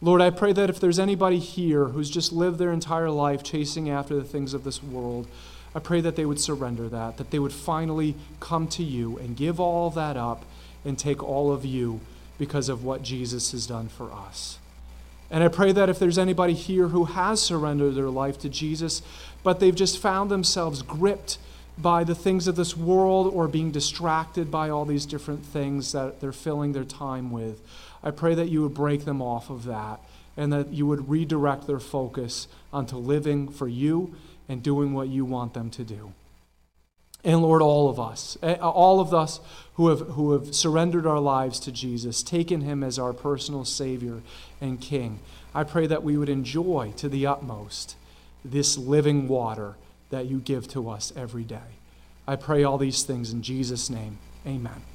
Lord, 0.01 0.20
I 0.20 0.30
pray 0.30 0.53
that 0.53 0.68
if 0.68 0.80
there's 0.80 0.99
anybody 0.99 1.38
here 1.38 1.86
who's 1.86 2.11
just 2.11 2.32
lived 2.32 2.59
their 2.59 2.72
entire 2.72 3.11
life 3.11 3.42
chasing 3.42 3.88
after 3.88 4.14
the 4.14 4.24
things 4.24 4.53
of 4.53 4.64
this 4.64 4.82
world, 4.82 5.26
I 5.74 5.78
pray 5.78 6.01
that 6.03 6.14
they 6.14 6.26
would 6.26 6.40
surrender 6.40 6.88
that, 6.88 7.16
that 7.16 7.30
they 7.30 7.38
would 7.38 7.53
finally 7.53 8.14
come 8.38 8.68
to 8.68 8.82
you 8.82 9.18
and 9.18 9.36
give 9.36 9.59
all 9.59 9.90
that 9.90 10.16
up 10.16 10.45
and 10.84 10.99
take 10.99 11.22
all 11.22 11.51
of 11.53 11.64
you 11.64 12.01
because 12.38 12.68
of 12.68 12.84
what 12.84 13.03
Jesus 13.03 13.53
has 13.53 13.66
done 13.66 13.88
for 13.88 14.12
us. 14.12 14.59
And 15.30 15.42
I 15.42 15.49
pray 15.49 15.72
that 15.72 15.88
if 15.88 15.99
there's 15.99 16.18
anybody 16.18 16.53
here 16.53 16.88
who 16.88 17.07
has 17.07 17.40
surrendered 17.40 17.95
their 17.95 18.11
life 18.11 18.38
to 18.40 18.49
Jesus, 18.49 19.03
but 19.42 19.59
they've 19.59 19.74
just 19.74 19.99
found 19.99 20.30
themselves 20.30 20.82
gripped 20.82 21.38
by 21.76 22.04
the 22.04 22.14
things 22.14 22.46
of 22.46 22.56
this 22.56 22.76
world 22.76 23.32
or 23.34 23.48
being 23.48 23.70
distracted 23.70 24.50
by 24.50 24.70
all 24.70 24.84
these 24.84 25.06
different 25.06 25.44
things 25.44 25.92
that 25.92 26.20
they're 26.20 26.32
filling 26.32 26.72
their 26.72 26.84
time 26.84 27.30
with. 27.30 27.60
I 28.02 28.10
pray 28.10 28.34
that 28.34 28.48
you 28.48 28.62
would 28.62 28.74
break 28.74 29.04
them 29.04 29.20
off 29.20 29.50
of 29.50 29.64
that 29.64 30.00
and 30.36 30.52
that 30.52 30.72
you 30.72 30.86
would 30.86 31.08
redirect 31.08 31.66
their 31.66 31.80
focus 31.80 32.48
onto 32.72 32.96
living 32.96 33.48
for 33.48 33.68
you 33.68 34.14
and 34.48 34.62
doing 34.62 34.92
what 34.92 35.08
you 35.08 35.24
want 35.24 35.54
them 35.54 35.70
to 35.70 35.84
do. 35.84 36.12
And 37.24 37.40
Lord, 37.40 37.62
all 37.62 37.88
of 37.88 37.98
us, 37.98 38.36
eh, 38.42 38.56
all 38.56 39.00
of 39.00 39.14
us 39.14 39.40
who 39.74 39.88
have, 39.88 40.00
who 40.00 40.32
have 40.32 40.54
surrendered 40.54 41.06
our 41.06 41.20
lives 41.20 41.58
to 41.60 41.72
Jesus, 41.72 42.22
taken 42.22 42.60
him 42.60 42.84
as 42.84 42.98
our 42.98 43.14
personal 43.14 43.64
Savior 43.64 44.20
and 44.60 44.80
King, 44.80 45.20
I 45.54 45.64
pray 45.64 45.86
that 45.86 46.02
we 46.02 46.18
would 46.18 46.28
enjoy 46.28 46.92
to 46.96 47.08
the 47.08 47.26
utmost 47.26 47.96
this 48.44 48.76
living 48.76 49.26
water 49.26 49.76
that 50.14 50.26
you 50.26 50.38
give 50.38 50.68
to 50.68 50.88
us 50.88 51.12
every 51.16 51.42
day. 51.42 51.74
I 52.26 52.36
pray 52.36 52.62
all 52.62 52.78
these 52.78 53.02
things 53.02 53.32
in 53.32 53.42
Jesus' 53.42 53.90
name. 53.90 54.18
Amen. 54.46 54.93